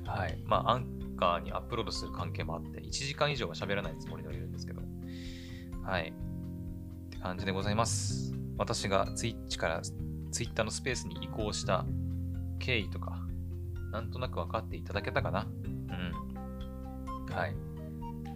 [0.05, 0.41] はい。
[0.45, 4.81] まあ、アンカーにアップロードする関係もあって、1時間以上は喋らないつもりでいるんですけど、
[5.83, 6.13] はい。
[6.13, 8.33] って感じでございます。
[8.57, 9.81] 私が Twitch から
[10.31, 11.85] Twitter のスペースに移行した
[12.59, 13.24] 経緯とか、
[13.95, 15.47] なんとなく分かっていただけたかな？
[15.63, 17.33] うん。
[17.33, 17.55] はい。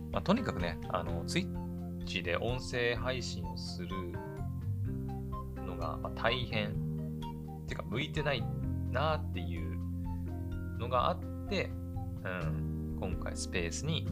[0.10, 3.90] まあ、とにかくね、あの、Twitch で音声配信をする
[5.68, 6.74] のが、まあ、大変
[7.68, 8.42] てか向いてない
[8.90, 9.78] なっていう
[10.80, 11.70] のがあって、
[12.24, 14.08] うん、今回スペースに、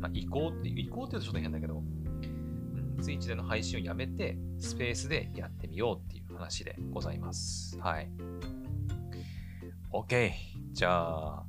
[0.00, 7.78] まあ、移行っていう、移行って言うとちょっと変だけど、うん、ツイッチでの配信をやめて、スペースでやってみようっていう話でございます。
[7.78, 8.10] はい。
[9.92, 10.32] OK。
[10.74, 11.44] じゃあ、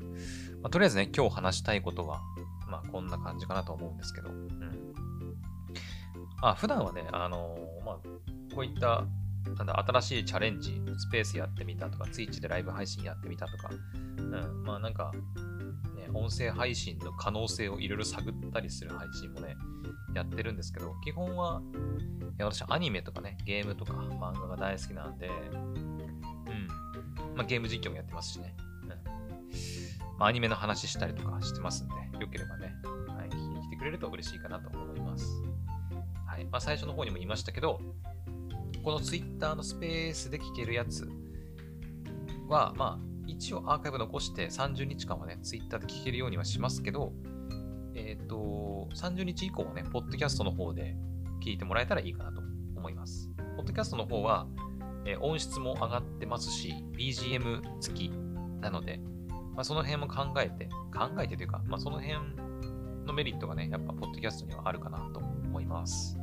[0.61, 2.21] まあ、とりあえずね、今日話したいことは、
[2.69, 4.93] まあ、こんな感じかなと思うんですけど、うん。
[6.41, 7.95] あ、普段はね、あのー、まあ、
[8.55, 9.03] こういった
[9.53, 13.69] なんだ、新しいチャレンジ、スペースやってみたとか、ツイッチでライブ配信やってみたとか、
[14.17, 15.11] うん、まあなんか、
[15.95, 19.55] ね、音声配信の可能性をいろいろ探ったりする配信もね、
[20.15, 21.61] やってるんですけど、基本は、
[22.39, 26.67] 私アニメとかね、ゲームとか漫画が大好きなんで、うん、
[27.36, 28.55] まあゲーム実況もやってますしね、
[30.18, 32.74] まあアニメの話したりとかしてますんで、よければね、
[33.07, 35.26] はい、聞きに来てくれると嬉しいかなと思います。
[36.26, 36.45] はい。
[36.45, 37.80] まあ、最初の方にも言いましたけど、
[38.84, 41.07] この Twitter のスペースで聞けるやつ
[42.47, 47.13] は、まあ、一応アーカイブ残して30日間はね、Twitter で聞けるようにはしますけど、
[47.95, 50.95] えっ、ー、と、30日以降はね、ポッドキャストの方で
[51.43, 52.41] 聞いてもらえたらいいかなと
[52.76, 53.30] 思います。
[53.55, 54.47] ポッドキャストの方は、
[55.05, 58.09] えー、音質も上がってますし、BGM 付き
[58.61, 58.99] なので、
[59.55, 62.19] まあ、その辺も考えて、考えてというか、まあ、その辺
[63.05, 66.17] のメリットがね、やっぱポッドキャストにはあるかなと思います。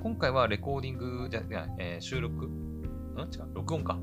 [0.00, 1.42] 今回はレコーディングじゃ、
[1.78, 2.46] えー、収録？
[2.46, 2.82] ん？
[3.18, 3.98] 違う、録音か。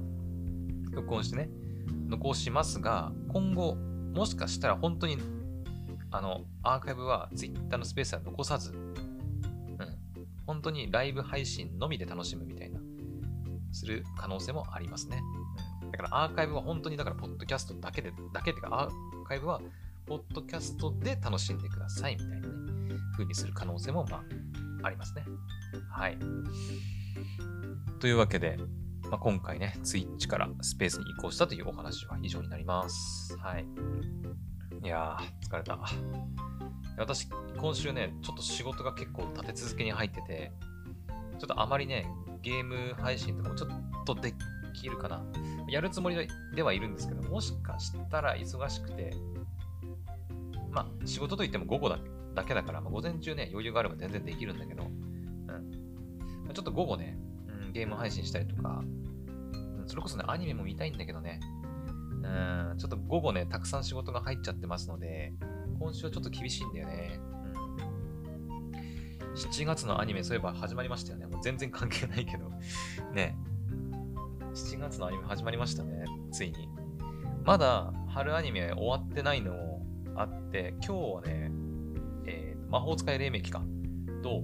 [0.91, 1.49] 録音してね、
[2.07, 3.75] 残しますが、今後、
[4.13, 5.17] もしかしたら本当に、
[6.11, 8.97] あの、アーカイブは Twitter のスペースは残さず、うん、
[10.45, 12.79] 本当にライブ配信のみで楽しむみたいな、
[13.71, 15.21] する可能性もありますね。
[15.93, 18.91] だからアーカイブは本当に、だから、ポッドキャストだけで、だけっていうか、アー
[19.27, 19.61] カイブは、
[20.07, 25.23] ポッドキャストで楽しんでくださいみたいなね、風にする可能性も、まあ、ありますね。
[25.91, 26.17] はい。
[27.99, 28.57] というわけで、
[29.03, 33.37] まあ、今回ね、Twitch からスペースに移行したというお話は以上になります。
[33.37, 33.65] はい。
[34.83, 35.79] いやー、疲れた。
[36.97, 40.51] 私、今週ね、ちょっと仕事が結構立て続けに入ってて、
[41.37, 42.07] ちょっとあまりね、
[42.41, 44.33] ゲーム配信とかもちょっとで
[44.73, 45.23] きるかな。
[45.73, 49.15] やるつもりではいるんですけど、もしかしたら忙しくて、
[50.71, 51.97] まあ、仕事といっても午後だ
[52.35, 56.53] だけだから、まあ、午前中ね、余裕があれば全然できるんだけど、うん。
[56.53, 57.17] ちょっと午後ね、
[57.47, 61.39] うん、ゲーム配信したりとか、うん、それこそね、アニメも見たいんだけどね、
[62.21, 65.33] うん、ちょっと午後ね、たくさん仕事が入っちゃってますので、
[65.79, 67.19] 今週はちょっと厳しいんだよね。
[69.21, 71.25] うん、7月のアニメ、そういえば始まりましたよね。
[71.25, 72.51] もう全然関係ないけど。
[73.13, 73.35] ね。
[74.53, 76.05] 7月のアニメ始まりましたね。
[76.31, 76.69] ついに。
[77.43, 79.83] まだ春アニメ終わってないのも
[80.15, 81.51] あって、今日はね
[82.27, 83.63] え、魔法使い黎明期か。
[84.21, 84.43] と、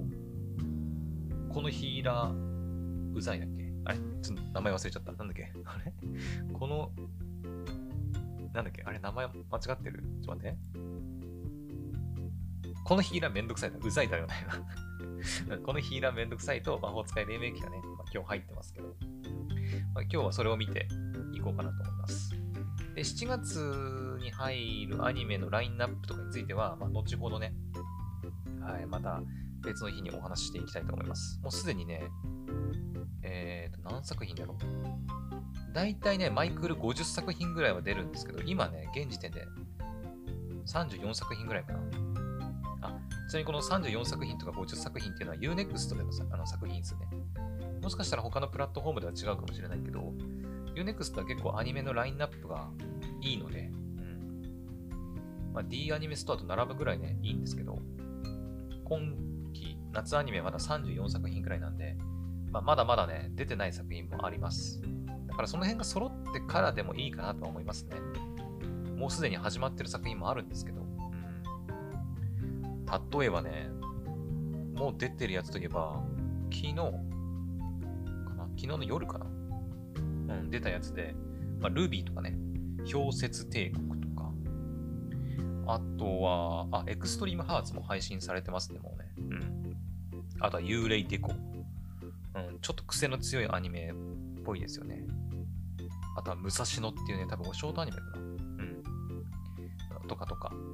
[1.54, 3.72] このヒーラー、うざいだっけ？
[3.86, 4.00] あれ？
[4.24, 5.12] ちょっと名前忘れちゃった。
[5.12, 5.54] なんだっけ？
[5.64, 5.94] あれ？
[6.54, 6.92] この、
[8.52, 8.82] なんだっけ？
[8.84, 8.98] あれ？
[8.98, 9.34] 名前間違
[9.74, 10.04] ってる？
[10.24, 10.58] ちょっと待って。
[12.84, 13.78] このヒーラーめんどくさいだ。
[13.80, 14.34] うざいだよね。
[15.64, 18.96] このヒーラーめんどくさいと魔法使い黎明期がね、まあ、今日入ってますけど、
[20.00, 20.88] まあ、今日はそれを見て
[21.34, 22.32] いこうかなと思います。
[22.96, 27.54] で、7月に入るアニメのラインナップとかについては、まあ、後ほどね、
[28.62, 29.22] はい、また
[29.62, 31.38] 別の日にお話ししていきたいと思います。
[31.44, 32.04] もうすでにね、
[33.24, 35.74] えーと、何作品だろう。
[35.74, 39.46] だいたいね、マイクル50作品ぐらいは出るんですけど、今ね、現時点で
[40.66, 41.80] 34作品ぐらいかな。
[42.84, 47.02] あ、ちなみにこの34作品とか50作品っていうのは Unext でのあの作品数ね。
[47.82, 50.14] もしかしたら他のプラットフォームでは違うかもしれないけど、
[50.76, 52.70] Unext は結構アニメのラインナップが
[53.22, 55.54] いいので、うん。
[55.54, 57.80] まあ、D アニメストアと並ぶぐらいね、いいんですけど、
[58.84, 59.16] 今
[59.54, 61.98] 期、夏アニメまだ34作品くらいなんで、
[62.52, 64.82] まあ、まだまだね、出てない作品もあります。
[65.28, 67.98] だからその辺が揃ってからでもいいかなとは思いますね。
[68.96, 72.86] もうすでに始まってる作品もあるんですけど、うん。
[73.20, 73.70] 例えばね、
[74.74, 76.02] もう出てるやつといえば、
[76.52, 76.76] 昨日、
[78.60, 79.26] 昨日の夜かな？
[80.36, 81.16] うん、出たやつで、
[81.62, 82.38] まあ、ルビーとかね、
[82.92, 84.30] 氷雪帝国とか
[85.66, 89.14] あとは、あ、エクストリームハーツも配信されてますね、もうね。
[89.18, 89.78] うん。
[90.42, 91.32] あとは幽霊デコ。
[91.32, 91.36] う
[92.40, 93.94] ん、ちょっと癖の強いアニメっ
[94.44, 95.06] ぽいですよね。
[96.18, 98.18] あとは武蔵野っていうね、多分ショートアニメかな。
[98.18, 98.44] うん。
[100.08, 100.52] とかとか。
[100.54, 100.74] うん。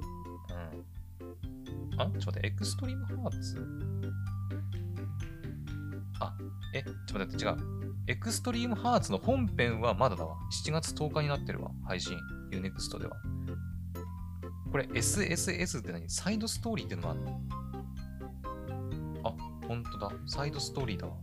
[2.00, 3.64] あ、ちょっと待って、エクストリームハーツ
[6.20, 6.34] あ、
[6.74, 7.56] え、ちょっと待って、違う。
[8.08, 10.36] エクストリームハーツの本編はまだだわ。
[10.64, 12.16] 7月10日になってるわ、配信。
[12.52, 13.16] Unext では。
[14.70, 16.08] これ SSS って何？
[16.08, 17.40] サイドストーリーってのもあるの？
[19.24, 19.34] あ、
[19.66, 20.12] ほんとだ。
[20.26, 21.14] サイドストーリーだわ。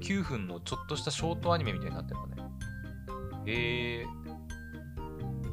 [0.00, 2.50] 9分のちょっとしたショートアニメみたいになってるんだね。
[3.46, 4.08] へえー。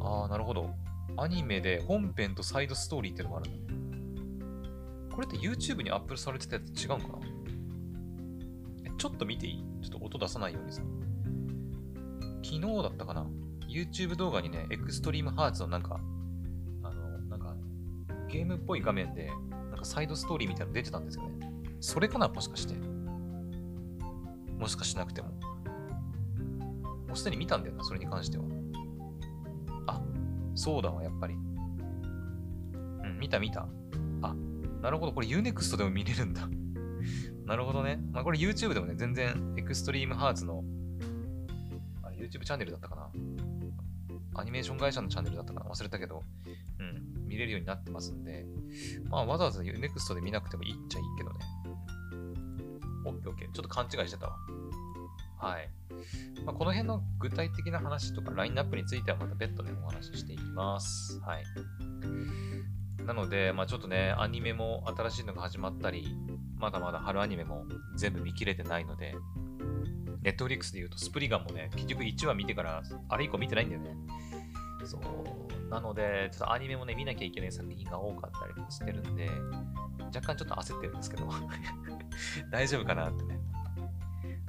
[0.03, 0.73] あー、なるほど。
[1.17, 5.11] アニメで本編とサイドストーリーってのもあるんだね。
[5.13, 7.13] これって YouTube にアップされてたやつ違うんかな、
[9.01, 9.63] ちょっと見ていい？
[9.81, 10.83] ちょっと音出さないようにさ。
[12.43, 13.25] 昨日だったかな
[13.67, 15.99] ?YouTube 動画にね、エクストリームハーツのなんか
[16.83, 17.55] あの、なんか
[18.29, 19.31] ゲームっぽい画面で、
[19.71, 21.31] なんかサイドストーリーみたいなの出てたんですよね。
[21.79, 22.27] それかな？
[22.27, 22.75] もしかして。
[24.59, 25.29] もしかしなくても。
[25.29, 25.35] も
[27.15, 28.43] うすでに見たんだよな、それに関しては。
[29.87, 29.99] あ、
[30.53, 31.33] そうだわ、やっぱり。
[31.33, 31.37] う
[33.07, 33.67] ん、見た見た。
[34.21, 34.35] あ、
[34.83, 36.47] なるほど、これ Unext でも見れるんだ。
[37.45, 37.99] なるほどね。
[38.11, 40.63] まあこれ YouTube でもね、全然エクストリームハーツの
[42.03, 43.09] あれ YouTube チャンネルだったかな？
[44.35, 45.69] アニメーション会社のチャンネルだったかな？
[45.69, 46.23] 忘れたけど、
[46.79, 48.45] うん、見れるようになってますんで、
[49.09, 51.39] まあ、わざわざ UNEXT で見なくてもいいっちゃいいけどね。
[53.05, 53.51] オッケーオッケー。
[53.51, 54.37] ちょっと勘違いしてたわ。
[55.37, 55.69] はい。
[56.45, 61.19] まあ、この辺の具体的な話とかラインナップについてはまた別途でお話ししていきます。
[61.21, 61.43] はい。
[63.05, 66.15] なので、まあ、ちょっとね、アニメも新しいのが始まったり、
[66.61, 67.65] まだまだ春アニメも
[67.97, 69.15] 全部見切れてないので、
[70.21, 73.95] ネットフリックスで言うとスプリガンもね、結局1話見てからあれ以降見てないんだよね。
[74.85, 75.69] そう。
[75.69, 79.29] なので、ちょっとアニメもね、見なきゃいけない作品が多かったりしてるんで、
[80.13, 81.27] 若干ちょっと焦ってるんですけど、
[82.51, 83.39] 大丈夫かなってね。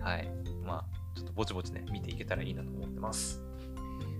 [0.00, 0.28] はい。
[0.64, 0.84] まあ、
[1.16, 3.42] ちょっとぼちぼちね、見ていけたらいいなと思ってます。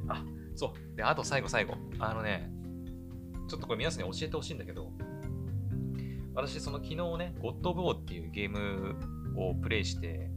[0.08, 0.24] あ、
[0.54, 0.96] そう。
[0.96, 1.74] で、あと最後最後。
[1.98, 2.50] あのね、
[3.48, 4.92] ちょっとこれ皆さんに教えてほしいんだけど、
[6.34, 8.96] 私、その昨日ね、ゴッド・オブ・ウォーっていうゲーム
[9.36, 10.30] をプレイして、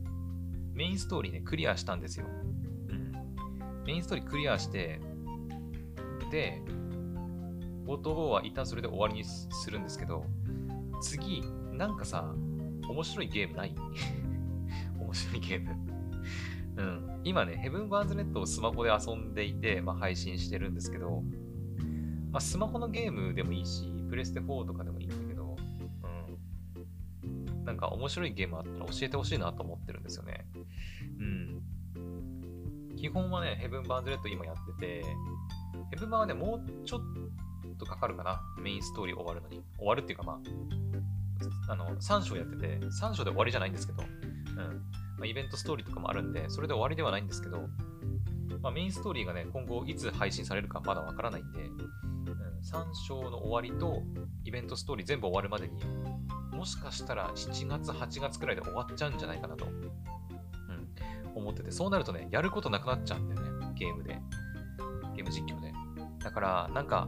[0.74, 2.26] メインストーリーね、クリアしたんですよ。
[2.90, 3.12] うん。
[3.86, 5.00] メインストーリークリアして、
[6.32, 6.62] で、
[7.86, 10.26] ゴッド・オブ・ウォーは一旦それで終わりにするんですけど、
[11.02, 12.34] 次、なんかさ、
[12.90, 13.74] 面白いゲームない？
[15.00, 15.76] 面白いゲーム
[16.78, 17.22] うん。
[17.24, 21.24] 今ね、ヘブン・バーンズ・レッドをスマホで遊んでいて、まあ、配信してるんですけど、
[22.32, 25.16] まあ、スマホのゲームでもいいし、プレステ4とかでもいいんだ。
[27.66, 30.46] なんか面白いゲームあったら教えてほしいなと思ってるんですよね。
[31.20, 31.62] うん。
[32.96, 35.04] 基本はね、ヘブン・バーンズ・レッド今やってて、
[35.92, 37.02] ヘブン版はね、もうちょっ
[37.78, 38.42] とかかるかな。
[38.62, 39.64] メインストーリー終わるのに。
[39.78, 40.40] 終わるっていうかま
[41.68, 44.58] あ、あの、3章やってて、3章で終わりじゃないんですけど、うん。
[45.18, 47.68] まあ、イベントストーリーとかもあるんで、それで終わりではないんですけど、
[48.62, 52.06] まあ、メインストーリーがね、今後いつ配信されるかまだわからないんで、うん
[52.66, 54.02] 3章の終わりと
[54.44, 55.80] イベントストーリー全部終わるまでに、
[56.66, 59.92] もしかしたら7月、8月くらいで終わっちゃうんじゃないかなと、うん、
[61.36, 64.20] 思ってて、そうなるとね、やることなくなっちゃうんだよね、ゲームで。
[65.16, 65.72] ゲーム実況で。
[66.24, 67.08] だから、なんか、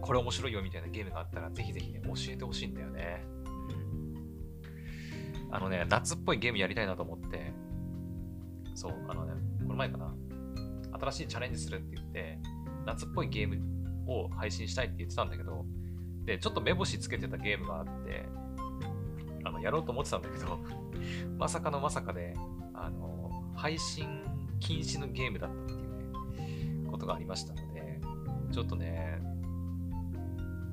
[0.00, 3.22] これ面白いよみたいなゲームがあったら、ぜひぜひね、教えてほしいんだよね。
[3.44, 3.50] う
[5.50, 5.54] ん。
[5.54, 7.52] あのね、夏っぽいゲームやりたいなと思って、
[8.74, 10.14] そう、あのね、この前かな、
[10.98, 12.38] 新しいチャレンジするって言って、
[12.86, 13.60] 夏っぽいゲーム
[14.10, 15.66] を配信したいって言ってたんだけど、
[16.26, 18.26] で、ちょっと目星つけてたゲームがあって、
[19.44, 20.58] あの、やろうと思ってたんだけど、
[21.38, 22.34] まさかのまさかで、
[22.74, 24.06] あの、配信
[24.58, 28.00] 禁止のゲームだったっていうね、ことがありましたので、
[28.50, 29.20] ちょっとね、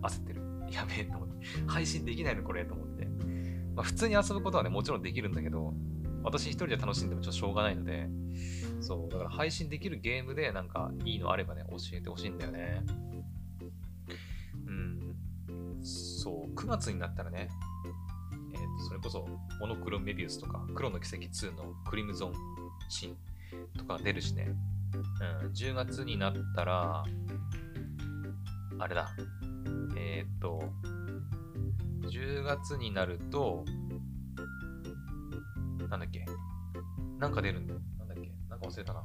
[0.01, 0.41] 焦ってる。
[0.71, 1.45] やべえと思って。
[1.67, 3.07] 配信できないのこれと思って。
[3.75, 5.73] まあ、普通に遊ぶことはね、もちろんできるんだけど、
[6.23, 8.09] 私一人で楽しんでもちょっとしょうがないので、
[8.79, 12.81] そう、だから配信できるゲームでなんかいいのあればね、教えてほしいんだよね。
[16.23, 17.49] そう、9月になったらね、
[18.53, 19.27] え、ー、と、それこそ、
[19.59, 22.33] モノクロメビウスとか、黒の奇跡2のクリムゾン
[22.87, 23.17] シン
[23.77, 24.47] とか出るしね。
[25.43, 27.03] うん、10月になったら、
[28.79, 29.09] あれだ。
[29.97, 30.63] えっ、ー、と、
[32.09, 33.65] 10月になると、
[35.89, 36.25] なんだっけ？
[37.19, 37.81] なんか出るんだよ。
[37.99, 39.03] なんだっけ、なんか忘れたな。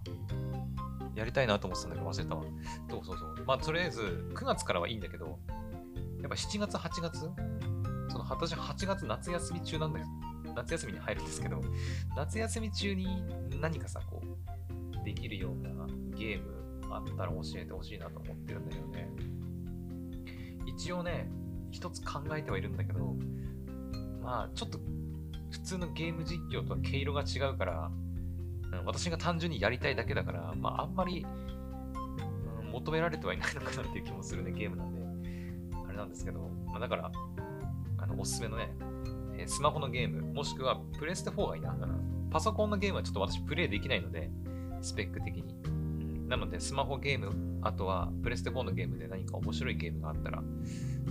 [1.17, 2.45] やりたいなと思ってたんだけど忘れたわ。
[2.89, 3.45] そうそうそう。
[3.45, 4.03] まあ、とりあえず、
[4.35, 5.41] 9月からはいいんだけど、
[6.29, 7.21] やっぱ7月、8月？
[8.11, 10.07] その私8月夏休み中なんだよ。
[10.55, 11.63] 夏休みに入るんですけど、
[12.17, 13.23] 夏休み中に
[13.61, 19.09] 何かさ、こう、できるようなゲームあったら教えてほしいなと思ってるんだけどね。
[20.67, 21.31] 一応ね、
[21.71, 23.17] 一つ考えてはいるんだけど、
[24.21, 24.79] まあ、ちょっと
[25.51, 27.91] 普通のゲーム実況とは毛色が違うから、
[28.85, 31.25] 私が単純にやりたいだけだから、まあ、あんまり、
[32.61, 34.98] うん、求められてはいないのかなっていう気もするね、ゲームなんで。
[35.99, 37.13] なんですけど、まあ、だから、
[37.99, 38.71] あの、おすすめのね、
[39.39, 41.77] えスマホのゲーム、もしくはプレステ4がいいな。
[42.31, 44.31] パソコンのゲームはちょっと私プレイできないので、
[44.81, 45.55] スペック的に。
[46.29, 50.43] なので、スマホゲーム、あとはプレステ4のゲームで何か面白いゲームがあったら、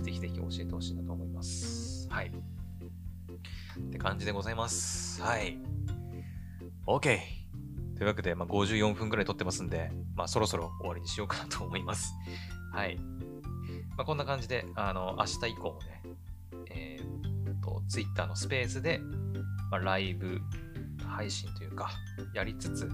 [0.02, 2.08] ぜひぜひ教えてほしいなと思います。
[2.10, 2.28] はい。
[2.28, 5.20] って感じでございます。
[5.22, 5.58] はい。
[6.86, 7.18] OK。
[7.96, 12.14] というわけで、まあ、54分くらい撮ってますんで、まあ、そろそろ終わりにしようかなと思います。
[12.72, 12.98] はい。
[13.98, 16.02] まあ、こんな感じで、あの、明日以降もね、
[16.70, 19.00] えー、っと、Twitter のスペースで、
[19.72, 20.40] まあ、ライブ
[21.04, 21.90] 配信というか、
[22.32, 22.88] やりつつ、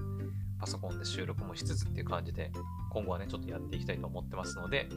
[0.59, 2.51] パソコンで収録もしつつっていう感じで、
[2.91, 4.89] 今後はね、ちょっとやっていきたいと思ってますので、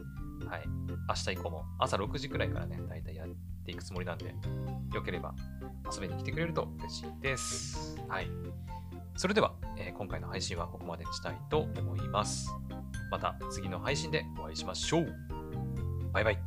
[0.49, 0.63] はい。
[1.09, 3.27] 明日以降も朝6時くらいからね、だいたいやっ
[3.65, 4.33] ていくつもりなんで、
[4.93, 5.35] よければ
[5.93, 7.97] 遊びに来てくれると嬉しいです。
[8.07, 8.29] はい。
[9.17, 12.49] それでは、えー、今回の配信はここまでにしたいと思います。
[13.11, 15.26] また次の配信でお会いしましょう。
[16.17, 16.37] バイバイ。